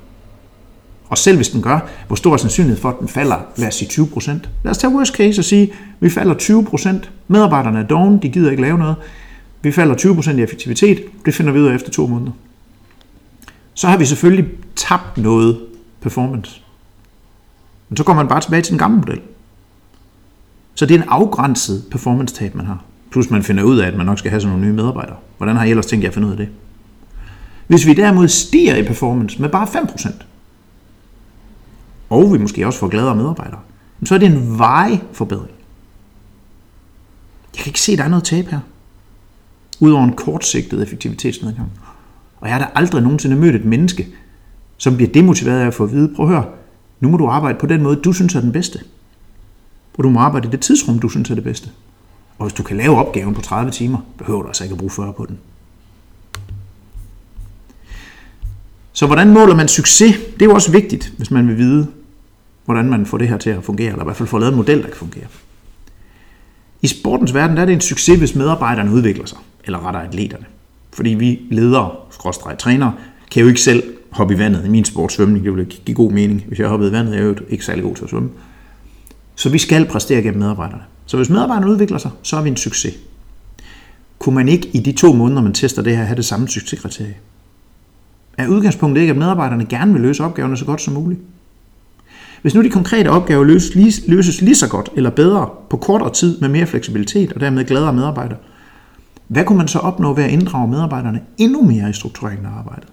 Og 1.09 1.19
selv 1.19 1.37
hvis 1.37 1.49
den 1.49 1.63
gør, 1.63 1.81
hvor 2.07 2.17
stor 2.17 2.33
er 2.33 2.37
sandsynligheden 2.37 2.83
for, 2.83 2.89
at 2.89 2.97
den 3.01 3.09
falder, 3.09 3.37
lad 3.57 3.69
os 3.69 3.75
sige 3.75 3.89
20 3.89 4.07
procent. 4.07 4.49
Lad 4.65 4.71
os 4.71 4.79
tage 4.79 4.95
worst 4.95 5.15
case 5.15 5.41
og 5.41 5.45
sige, 5.45 5.63
at 5.63 5.77
vi 6.01 6.11
falder 6.11 6.35
20 6.35 6.65
procent. 6.65 7.11
Medarbejderne 7.29 7.79
er 7.79 7.83
doven, 7.83 8.23
de 8.23 8.29
gider 8.29 8.51
ikke 8.51 8.63
lave 8.63 8.79
noget. 8.79 8.97
Vi 9.63 9.73
falder 9.73 9.95
20 9.95 10.15
procent 10.15 10.39
i 10.39 10.43
effektivitet. 10.43 11.05
Det 11.27 11.35
finder 11.35 11.53
vi 11.53 11.61
ud 11.61 11.67
af 11.67 11.75
efter 11.75 11.91
to 11.91 12.07
måneder. 12.07 12.33
Så 13.75 13.89
har 13.89 13.97
vi 13.97 14.05
selvfølgelig 14.05 14.51
tabt 14.77 15.19
noget 15.19 15.61
performance. 16.01 16.63
Men 17.89 17.97
så 17.97 18.05
går 18.05 18.15
man 18.15 18.29
bare 18.29 18.41
tilbage 18.41 18.63
til 18.63 18.71
den 18.71 18.79
gamle 18.79 18.99
model. 18.99 19.21
Så 20.75 20.87
det 20.87 20.95
er 20.95 21.03
en 21.03 21.09
afgrænset 21.09 21.85
performance-tab, 21.91 22.55
man 22.55 22.67
har. 22.67 22.85
Plus 23.11 23.31
man 23.31 23.43
finder 23.43 23.63
ud 23.63 23.79
af, 23.79 23.87
at 23.87 23.97
man 23.97 24.07
nok 24.07 24.19
skal 24.19 24.31
have 24.31 24.41
sådan 24.41 24.53
nogle 24.57 24.67
nye 24.67 24.77
medarbejdere. 24.77 25.17
Hvordan 25.37 25.57
har 25.57 25.65
I 25.65 25.71
ellers 25.71 25.87
tænkt 25.87 26.03
jer 26.03 26.11
at 26.11 26.15
finde 26.15 26.29
ud 26.29 26.33
af 26.33 26.39
det? 26.39 26.49
Hvis 27.69 27.87
vi 27.87 27.95
derimod 27.95 28.29
stiger 28.29 28.77
i 28.77 28.83
performance 28.83 29.41
med 29.41 29.49
bare 29.49 29.67
5%, 29.67 30.13
og 32.11 32.33
vi 32.33 32.39
måske 32.39 32.67
også 32.67 32.79
får 32.79 32.89
gladere 32.89 33.17
medarbejdere, 33.17 33.61
så 34.05 34.15
er 34.15 34.19
det 34.19 34.27
en 34.27 34.59
vej 34.59 34.99
forbedring. 35.13 35.55
Jeg 37.57 37.63
kan 37.63 37.71
ikke 37.71 37.81
se, 37.81 37.93
at 37.93 37.99
der 37.99 38.05
er 38.05 38.09
noget 38.09 38.25
tab 38.25 38.47
her. 38.47 38.61
Udover 39.81 40.05
en 40.05 40.13
kortsigtet 40.13 40.83
effektivitetsnedgang. 40.83 41.73
Og 42.41 42.49
jeg 42.49 42.57
har 42.57 42.65
da 42.65 42.71
aldrig 42.75 43.03
nogensinde 43.03 43.37
mødt 43.37 43.55
et 43.55 43.65
menneske, 43.65 44.09
som 44.77 44.97
bliver 44.97 45.13
demotiveret 45.13 45.61
af 45.61 45.67
at 45.67 45.75
få 45.75 45.85
at 45.85 45.93
vide, 45.93 46.15
prøv 46.15 46.27
at 46.27 46.33
høre, 46.33 46.45
nu 47.01 47.09
må 47.09 47.17
du 47.17 47.27
arbejde 47.27 47.59
på 47.59 47.67
den 47.67 47.83
måde, 47.83 47.97
du 47.97 48.13
synes 48.13 48.35
er 48.35 48.41
den 48.41 48.53
bedste. 48.53 48.79
Og 49.99 50.05
du 50.05 50.11
må 50.11 50.21
arbejde 50.21 50.49
i 50.49 50.51
det 50.51 50.61
tidsrum, 50.61 50.99
du 50.99 51.09
synes 51.09 51.31
er 51.31 51.35
det 51.35 51.45
bedste. 51.45 51.71
Og 52.39 52.47
hvis 52.47 52.55
du 52.55 52.63
kan 52.63 52.77
lave 52.77 52.97
opgaven 52.97 53.35
på 53.35 53.41
30 53.41 53.71
timer, 53.71 53.99
behøver 54.19 54.43
du 54.43 54.49
altså 54.49 54.65
ikke 54.65 54.73
at 54.73 54.79
bruge 54.79 54.91
40 54.91 55.13
på 55.13 55.27
den. 55.27 55.39
Så 58.99 59.07
hvordan 59.07 59.33
måler 59.33 59.55
man 59.55 59.69
succes? 59.69 60.17
Det 60.17 60.43
er 60.43 60.47
jo 60.47 60.55
også 60.55 60.73
vigtigt, 60.73 61.13
hvis 61.17 61.31
man 61.31 61.49
vil 61.49 61.57
vide, 61.57 61.87
hvordan 62.65 62.91
man 62.91 63.07
får 63.07 63.19
det 63.19 63.29
her 63.29 63.37
til 63.37 63.51
at 63.51 63.65
fungere, 63.65 63.89
eller 63.89 64.03
i 64.03 64.05
hvert 64.05 64.17
fald 64.17 64.29
får 64.29 64.39
lavet 64.39 64.53
en 64.53 64.57
model, 64.57 64.79
der 64.79 64.87
kan 64.87 64.97
fungere. 64.97 65.25
I 66.83 66.87
sportens 66.87 67.35
verden 67.35 67.57
der 67.57 67.63
er 67.63 67.67
det 67.67 67.73
en 67.73 67.81
succes, 67.81 68.19
hvis 68.19 68.35
medarbejderne 68.35 68.93
udvikler 68.93 69.27
sig, 69.27 69.39
eller 69.65 69.87
retter 69.87 70.01
atleterne. 70.01 70.45
Fordi 70.93 71.11
vi 71.11 71.41
ledere, 71.51 71.91
skråstrej 72.11 72.57
trænere, 72.57 72.95
kan 73.31 73.43
jo 73.43 73.49
ikke 73.49 73.61
selv 73.61 73.83
hoppe 74.11 74.35
i 74.35 74.39
vandet. 74.39 74.65
I 74.65 74.69
min 74.69 74.85
sportsvømning, 74.85 75.45
det 75.45 75.57
ville 75.57 75.65
give 75.65 75.95
god 75.95 76.13
mening. 76.13 76.45
Hvis 76.49 76.59
jeg 76.59 76.69
hoppede 76.69 76.91
i 76.91 76.93
vandet, 76.93 77.15
jeg 77.15 77.21
er 77.21 77.27
jo 77.27 77.35
ikke 77.49 77.65
særlig 77.65 77.85
god 77.85 77.95
til 77.95 78.05
at 78.05 78.11
svømme. 78.11 78.31
Så 79.35 79.49
vi 79.49 79.59
skal 79.59 79.87
præstere 79.87 80.23
gennem 80.23 80.41
medarbejderne. 80.41 80.83
Så 81.07 81.17
hvis 81.17 81.31
medarbejderne 81.31 81.71
udvikler 81.71 81.99
sig, 81.99 82.11
så 82.23 82.37
er 82.37 82.43
vi 82.43 82.49
en 82.49 82.57
succes. 82.57 82.95
Kunne 84.19 84.35
man 84.35 84.49
ikke 84.49 84.69
i 84.73 84.79
de 84.79 84.93
to 84.93 85.13
måneder, 85.13 85.43
man 85.43 85.53
tester 85.53 85.83
det 85.83 85.97
her, 85.97 86.05
have 86.05 86.17
det 86.17 86.25
samme 86.25 86.49
succeskriterie? 86.49 87.17
Er 88.39 88.49
udgangspunktet 88.49 89.01
ikke, 89.01 89.11
at 89.11 89.17
medarbejderne 89.17 89.67
gerne 89.67 89.93
vil 89.93 90.03
løse 90.03 90.25
opgaverne 90.25 90.57
så 90.57 90.65
godt 90.65 90.81
som 90.81 90.95
muligt? 90.95 91.21
Hvis 92.43 92.55
nu 92.55 92.63
de 92.63 92.71
konkrete 92.71 93.09
opgaver 93.09 93.45
løses 93.45 93.75
lige, 93.75 94.11
løses 94.11 94.41
lige 94.41 94.55
så 94.55 94.69
godt 94.69 94.89
eller 94.97 95.11
bedre 95.11 95.49
på 95.71 95.77
kortere 95.77 96.13
tid 96.13 96.41
med 96.41 96.49
mere 96.49 96.67
fleksibilitet 96.67 97.33
og 97.33 97.41
dermed 97.41 97.65
gladere 97.65 97.93
medarbejdere, 97.93 98.39
hvad 99.29 99.45
kunne 99.45 99.59
man 99.59 99.69
så 99.69 99.79
opnå 99.79 100.15
ved 100.15 100.25
at 100.25 100.31
inddrage 100.31 100.69
medarbejderne 100.69 101.21
endnu 101.39 101.63
mere 101.63 101.91
i 101.91 101.93
struktureringen 101.93 102.47
af 102.47 102.51
arbejdet? 102.51 102.89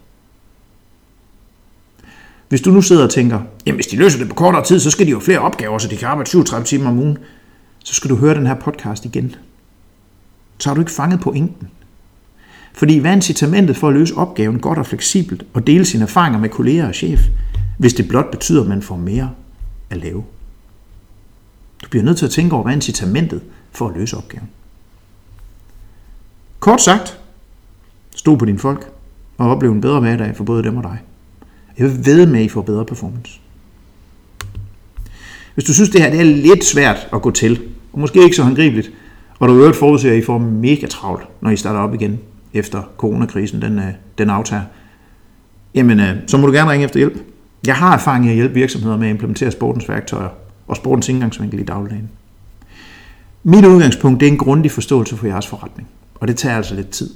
Hvis 2.50 2.62
du 2.62 2.72
nu 2.72 2.82
sidder 2.82 3.04
og 3.04 3.10
tænker, 3.10 3.40
jamen 3.66 3.76
hvis 3.76 3.88
de 3.88 3.96
løser 3.96 4.20
det 4.20 4.30
på 4.30 4.36
kortere 4.36 4.64
tid, 4.64 4.80
så 4.80 4.92
skal 4.92 5.06
de 5.06 5.12
jo 5.12 5.20
flere 5.20 5.40
opgaver, 5.40 5.78
så 5.78 5.88
de 5.88 5.98
kan 5.98 6.08
arbejde 6.08 6.30
37 6.30 6.66
timer 6.66 6.90
om 6.90 7.00
ugen, 7.00 7.18
så 7.80 7.94
skal 7.94 8.10
du 8.10 8.16
høre 8.16 8.36
den 8.36 8.48
her 8.48 8.56
podcast 8.56 9.06
igen. 9.06 9.36
Så 10.58 10.70
har 10.70 10.74
du 10.74 10.82
ikke 10.82 10.92
fanget 10.92 11.20
pointen. 11.20 11.68
Fordi 12.76 12.98
hvad 12.98 13.12
er 13.12 13.16
incitamentet 13.16 13.78
for 13.78 13.88
at 13.88 13.94
løse 13.94 14.16
opgaven 14.16 14.60
godt 14.60 14.80
og 14.80 14.86
fleksibelt 14.86 15.44
og 15.54 15.68
dele 15.68 15.86
sine 15.86 16.04
erfaringer 16.04 16.40
med 16.40 16.50
kolleger 16.50 16.88
og 16.88 16.96
chef, 16.96 17.22
hvis 17.78 17.94
det 17.94 18.08
blot 18.08 18.32
betyder, 18.32 18.62
at 18.62 18.68
man 18.68 18.82
får 18.82 18.98
mere 18.98 19.32
at 19.90 19.98
lave? 19.98 20.24
Du 21.84 21.90
bliver 21.90 22.04
nødt 22.04 22.18
til 22.18 22.26
at 22.26 22.32
tænke 22.32 22.54
over, 22.54 22.64
hvad 22.64 22.74
er 22.74 22.76
incitamentet 22.76 23.42
for 23.72 23.88
at 23.88 23.98
løse 23.98 24.18
opgaven. 24.18 24.50
Kort 26.60 26.82
sagt, 26.82 27.20
stå 28.16 28.36
på 28.36 28.46
dine 28.46 28.60
folk 28.60 28.92
og 29.38 29.50
oplev 29.50 29.72
en 29.72 29.82
bedre 29.82 30.00
hverdag 30.00 30.36
for 30.36 30.44
både 30.44 30.64
dem 30.64 30.78
og 30.78 30.84
dig. 30.84 31.00
Jeg 31.78 31.86
vil 31.86 32.06
ved 32.06 32.26
med, 32.26 32.40
at 32.40 32.46
I 32.46 32.50
får 32.50 32.62
bedre 32.62 32.86
performance. 32.86 33.40
Hvis 35.54 35.66
du 35.66 35.74
synes, 35.74 35.90
det 35.90 36.02
her 36.02 36.10
det 36.10 36.20
er 36.20 36.24
lidt 36.24 36.66
svært 36.66 37.08
at 37.14 37.22
gå 37.22 37.32
til, 37.32 37.62
og 37.94 38.00
måske 38.00 38.24
ikke 38.24 38.36
så 38.36 38.44
håndgribeligt, 38.44 38.92
og 39.40 39.50
du 39.50 39.56
øvrigt 39.56 39.78
forudser, 39.78 40.12
at 40.12 40.18
I 40.18 40.22
får 40.22 40.38
mega 40.38 40.88
travlt, 40.88 41.28
når 41.42 41.50
I 41.50 41.58
starter 41.58 41.80
op 41.80 41.94
igen 41.94 42.20
efter 42.56 42.84
coronakrisen, 42.98 43.62
den, 43.62 43.80
øh, 43.80 43.86
den 44.18 44.30
aftager, 44.30 44.64
jamen 45.76 46.00
øh, 46.00 46.16
så 46.28 46.38
må 46.38 46.48
du 46.48 46.54
gerne 46.54 46.72
ringe 46.72 46.86
efter 46.86 47.00
hjælp. 47.00 47.18
Jeg 47.68 47.76
har 47.76 47.94
erfaring 47.94 48.26
i 48.26 48.30
at 48.30 48.36
hjælpe 48.36 48.54
virksomheder 48.54 48.98
med 48.98 49.08
at 49.08 49.12
implementere 49.12 49.52
sportens 49.52 49.90
værktøjer 49.90 50.30
og 50.68 50.76
sportens 50.76 51.10
indgangsvinkel 51.10 51.60
i 51.60 51.64
dagligdagen. 51.64 52.10
Mit 53.44 53.66
udgangspunkt 53.66 54.20
det 54.20 54.28
er 54.28 54.32
en 54.32 54.38
grundig 54.38 54.72
forståelse 54.72 55.18
for 55.18 55.28
jeres 55.28 55.48
forretning, 55.48 55.88
og 56.16 56.28
det 56.28 56.38
tager 56.38 56.58
altså 56.58 56.76
lidt 56.76 56.90
tid. 56.90 57.10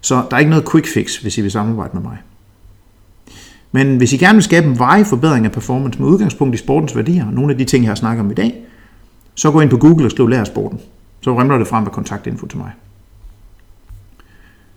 Så 0.00 0.14
der 0.30 0.36
er 0.36 0.38
ikke 0.38 0.50
noget 0.50 0.70
quick 0.70 0.86
fix, 0.86 1.16
hvis 1.16 1.38
I 1.38 1.42
vil 1.42 1.50
samarbejde 1.50 1.90
med 1.94 2.02
mig. 2.02 2.18
Men 3.72 3.96
hvis 3.96 4.12
I 4.12 4.16
gerne 4.16 4.34
vil 4.34 4.42
skabe 4.42 4.66
en 4.66 4.78
varig 4.78 5.06
forbedring 5.06 5.46
af 5.46 5.52
performance 5.52 5.98
med 5.98 6.08
udgangspunkt 6.08 6.54
i 6.54 6.58
sportens 6.58 6.96
værdier, 6.96 7.30
nogle 7.30 7.52
af 7.52 7.58
de 7.58 7.64
ting, 7.64 7.84
jeg 7.84 7.90
har 7.90 7.94
snakket 7.94 8.20
om 8.20 8.30
i 8.30 8.34
dag, 8.34 8.64
så 9.34 9.50
gå 9.50 9.60
ind 9.60 9.70
på 9.70 9.76
Google 9.76 10.04
og 10.04 10.10
skriv 10.10 10.28
Lær 10.28 10.44
sporten. 10.44 10.80
Så 11.20 11.40
remler 11.40 11.58
det 11.58 11.66
frem 11.66 11.82
med 11.82 11.92
kontaktinfo 11.92 12.46
til 12.46 12.58
mig. 12.58 12.70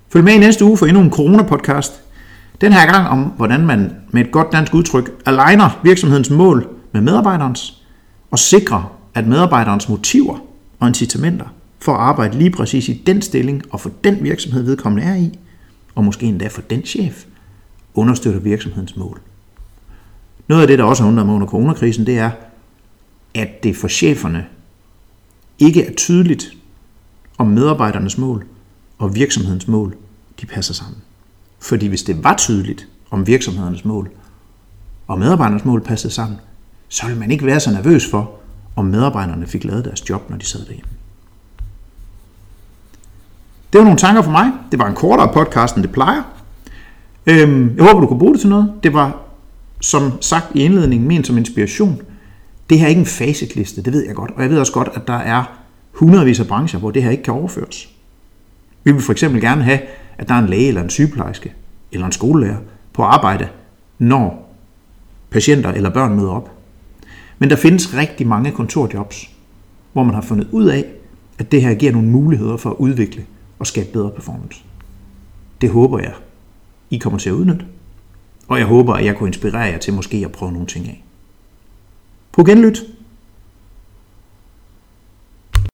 Følg 0.10 0.24
med 0.24 0.34
i 0.34 0.38
næste 0.38 0.66
uge 0.66 0.78
for 0.78 0.86
endnu 0.86 1.02
en 1.02 1.12
corona-podcast. 1.12 1.92
Den 2.62 2.74
her 2.74 2.92
gang 2.92 3.08
om, 3.08 3.24
hvordan 3.24 3.66
man 3.66 3.96
med 4.12 4.26
et 4.26 4.32
godt 4.32 4.52
dansk 4.52 4.74
udtryk 4.74 5.12
aligner 5.26 5.80
virksomhedens 5.84 6.30
mål 6.30 6.68
med 6.92 7.02
medarbejderens, 7.02 7.84
og 8.32 8.40
sikrer, 8.40 8.98
at 9.14 9.28
medarbejderens 9.28 9.90
motiver 9.90 10.40
og 10.80 10.88
incitamenter 10.88 11.46
for 11.80 11.94
at 11.94 12.00
arbejde 12.00 12.38
lige 12.38 12.52
præcis 12.52 12.90
i 12.90 13.04
den 13.08 13.22
stilling 13.22 13.64
og 13.70 13.82
for 13.82 13.92
den 14.04 14.24
virksomhed, 14.24 14.64
vedkommende 14.64 15.04
er 15.04 15.16
i, 15.16 15.40
og 15.96 16.04
måske 16.04 16.26
endda 16.26 16.48
for 16.48 16.62
den 16.62 16.86
chef, 16.86 17.26
understøtter 17.94 18.40
virksomhedens 18.40 18.96
mål. 18.96 19.22
Noget 20.48 20.62
af 20.62 20.68
det, 20.68 20.80
der 20.80 20.86
også 20.86 21.04
har 21.04 21.10
undret 21.10 21.26
mig 21.26 21.36
under 21.36 21.48
coronakrisen, 21.48 22.06
det 22.06 22.18
er, 22.18 22.32
at 23.36 23.64
det 23.64 23.76
for 23.76 23.88
cheferne 23.88 24.46
ikke 25.60 25.86
er 25.86 25.94
tydeligt, 25.94 26.54
om 27.38 27.48
medarbejdernes 27.48 28.18
mål 28.18 28.46
og 28.98 29.16
virksomhedens 29.16 29.68
mål, 29.68 29.96
de 30.42 30.46
passer 30.46 30.74
sammen. 30.74 31.02
Fordi 31.60 31.88
hvis 31.88 32.04
det 32.04 32.24
var 32.24 32.36
tydeligt, 32.38 32.88
om 33.12 33.28
virksomhedernes 33.28 33.86
mål 33.86 34.10
og 35.08 35.20
medarbejdernes 35.20 35.66
mål 35.66 35.82
passede 35.82 36.14
sammen, 36.14 36.40
så 36.88 37.06
ville 37.06 37.20
man 37.20 37.32
ikke 37.32 37.46
være 37.46 37.60
så 37.60 37.72
nervøs 37.72 38.12
for, 38.12 38.32
om 38.76 38.86
medarbejderne 38.86 39.48
fik 39.48 39.64
lavet 39.64 39.86
deres 39.86 40.10
job, 40.10 40.30
når 40.30 40.38
de 40.38 40.46
sad 40.46 40.60
derhjemme. 40.60 40.90
Det 43.74 43.80
var 43.80 43.84
nogle 43.84 44.00
tanker 44.00 44.22
for 44.22 44.32
mig. 44.32 44.52
Det 44.72 44.80
var 44.80 44.88
en 44.88 44.96
kortere 44.96 45.34
podcast, 45.34 45.76
end 45.76 45.84
det 45.84 45.92
plejer. 45.92 46.24
Øhm, 47.28 47.76
jeg 47.78 47.86
håber, 47.86 48.00
du 48.00 48.08
kunne 48.08 48.20
bruge 48.20 48.34
det 48.34 48.42
til 48.42 48.50
noget. 48.50 48.74
Det 48.84 48.94
var, 48.94 49.22
som 49.82 50.22
sagt 50.22 50.46
i 50.56 50.64
indledningen, 50.64 51.08
ment 51.08 51.28
som 51.28 51.38
inspiration. 51.38 52.02
Det 52.70 52.80
her 52.80 52.86
er 52.86 52.90
ikke 52.90 53.00
en 53.00 53.06
facitliste, 53.06 53.82
det 53.82 53.94
ved 53.94 54.06
jeg 54.06 54.16
godt. 54.16 54.32
Og 54.36 54.42
jeg 54.42 54.50
ved 54.50 54.60
også 54.60 54.74
godt, 54.74 54.90
at 54.94 55.08
der 55.08 55.18
er 55.18 55.44
hundredvis 55.92 56.40
af 56.40 56.48
brancher, 56.48 56.80
hvor 56.80 56.92
det 56.92 57.04
her 57.04 57.10
ikke 57.12 57.24
kan 57.24 57.34
overføres. 57.34 57.90
Vi 58.88 58.92
vil 58.92 59.02
for 59.02 59.12
eksempel 59.12 59.42
gerne 59.42 59.64
have, 59.64 59.80
at 60.18 60.28
der 60.28 60.34
er 60.34 60.40
en 60.40 60.50
læge 60.50 60.68
eller 60.68 60.84
en 60.84 60.90
sygeplejerske 60.90 61.54
eller 61.92 62.06
en 62.06 62.12
skolelærer 62.12 62.58
på 62.94 63.04
arbejde, 63.04 63.48
når 64.00 64.56
patienter 65.30 65.72
eller 65.72 65.90
børn 65.90 66.16
møder 66.16 66.30
op. 66.30 66.52
Men 67.40 67.50
der 67.50 67.56
findes 67.56 67.94
rigtig 67.94 68.28
mange 68.28 68.52
kontorjobs, 68.52 69.30
hvor 69.94 70.04
man 70.04 70.14
har 70.14 70.22
fundet 70.22 70.48
ud 70.52 70.66
af, 70.66 70.86
at 71.40 71.52
det 71.52 71.62
her 71.62 71.74
giver 71.74 71.92
nogle 71.92 72.08
muligheder 72.08 72.58
for 72.58 72.70
at 72.70 72.76
udvikle 72.76 73.26
og 73.60 73.68
skabe 73.68 73.90
bedre 73.94 74.12
performance. 74.12 74.64
Det 75.62 75.70
håber 75.70 76.00
jeg, 76.00 76.14
I 76.90 76.98
kommer 76.98 77.20
til 77.20 77.30
at 77.30 77.34
udnytte. 77.34 77.66
Og 78.48 78.60
jeg 78.60 78.66
håber, 78.66 78.94
at 78.94 79.06
jeg 79.06 79.16
kunne 79.16 79.30
inspirere 79.30 79.62
jer 79.62 79.78
til 79.78 79.94
måske 79.94 80.18
at 80.26 80.32
prøve 80.32 80.52
nogle 80.52 80.68
ting 80.68 80.88
af. 80.88 81.04
På 82.32 82.44
genlyt! 82.44 82.84